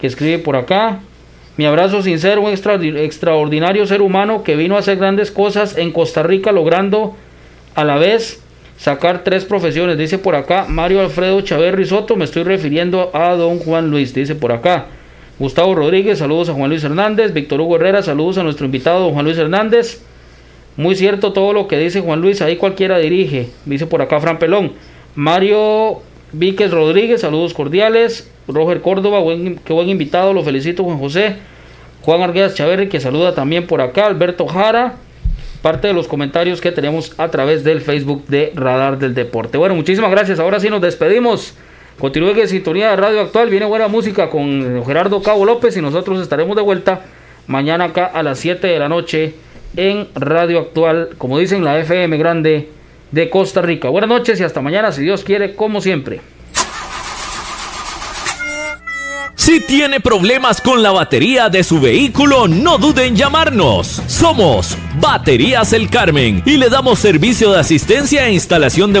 [0.00, 1.00] que escribe por acá.
[1.56, 5.92] Mi abrazo sincero, un extraordi- extraordinario ser humano que vino a hacer grandes cosas en
[5.92, 7.16] Costa Rica logrando
[7.74, 8.42] a la vez
[8.78, 9.98] sacar tres profesiones.
[9.98, 14.34] Dice por acá Mario Alfredo Chaverri Soto, me estoy refiriendo a don Juan Luis, dice
[14.34, 14.86] por acá.
[15.38, 17.34] Gustavo Rodríguez, saludos a Juan Luis Hernández.
[17.34, 20.02] Víctor Hugo Herrera, saludos a nuestro invitado Juan Luis Hernández.
[20.80, 23.50] Muy cierto todo lo que dice Juan Luis, ahí cualquiera dirige.
[23.66, 24.72] Dice por acá Fran Pelón.
[25.14, 26.00] Mario
[26.32, 28.30] Víquez Rodríguez, saludos cordiales.
[28.48, 31.36] Roger Córdoba, buen, qué buen invitado, lo felicito Juan José.
[32.00, 34.06] Juan Arguedas Chaverri, que saluda también por acá.
[34.06, 34.94] Alberto Jara,
[35.60, 39.58] parte de los comentarios que tenemos a través del Facebook de Radar del Deporte.
[39.58, 40.38] Bueno, muchísimas gracias.
[40.38, 41.58] Ahora sí nos despedimos.
[41.98, 43.50] Continúe en sintonía de Radio Actual.
[43.50, 47.02] Viene buena música con Gerardo Cabo López y nosotros estaremos de vuelta
[47.48, 49.34] mañana acá a las 7 de la noche
[49.76, 52.70] en Radio Actual, como dicen la FM Grande
[53.10, 53.88] de Costa Rica.
[53.88, 56.20] Buenas noches y hasta mañana, si Dios quiere, como siempre.
[59.40, 64.02] Si tiene problemas con la batería de su vehículo, no dude en llamarnos.
[64.06, 68.98] Somos Baterías El Carmen y le damos servicio de asistencia e instalación de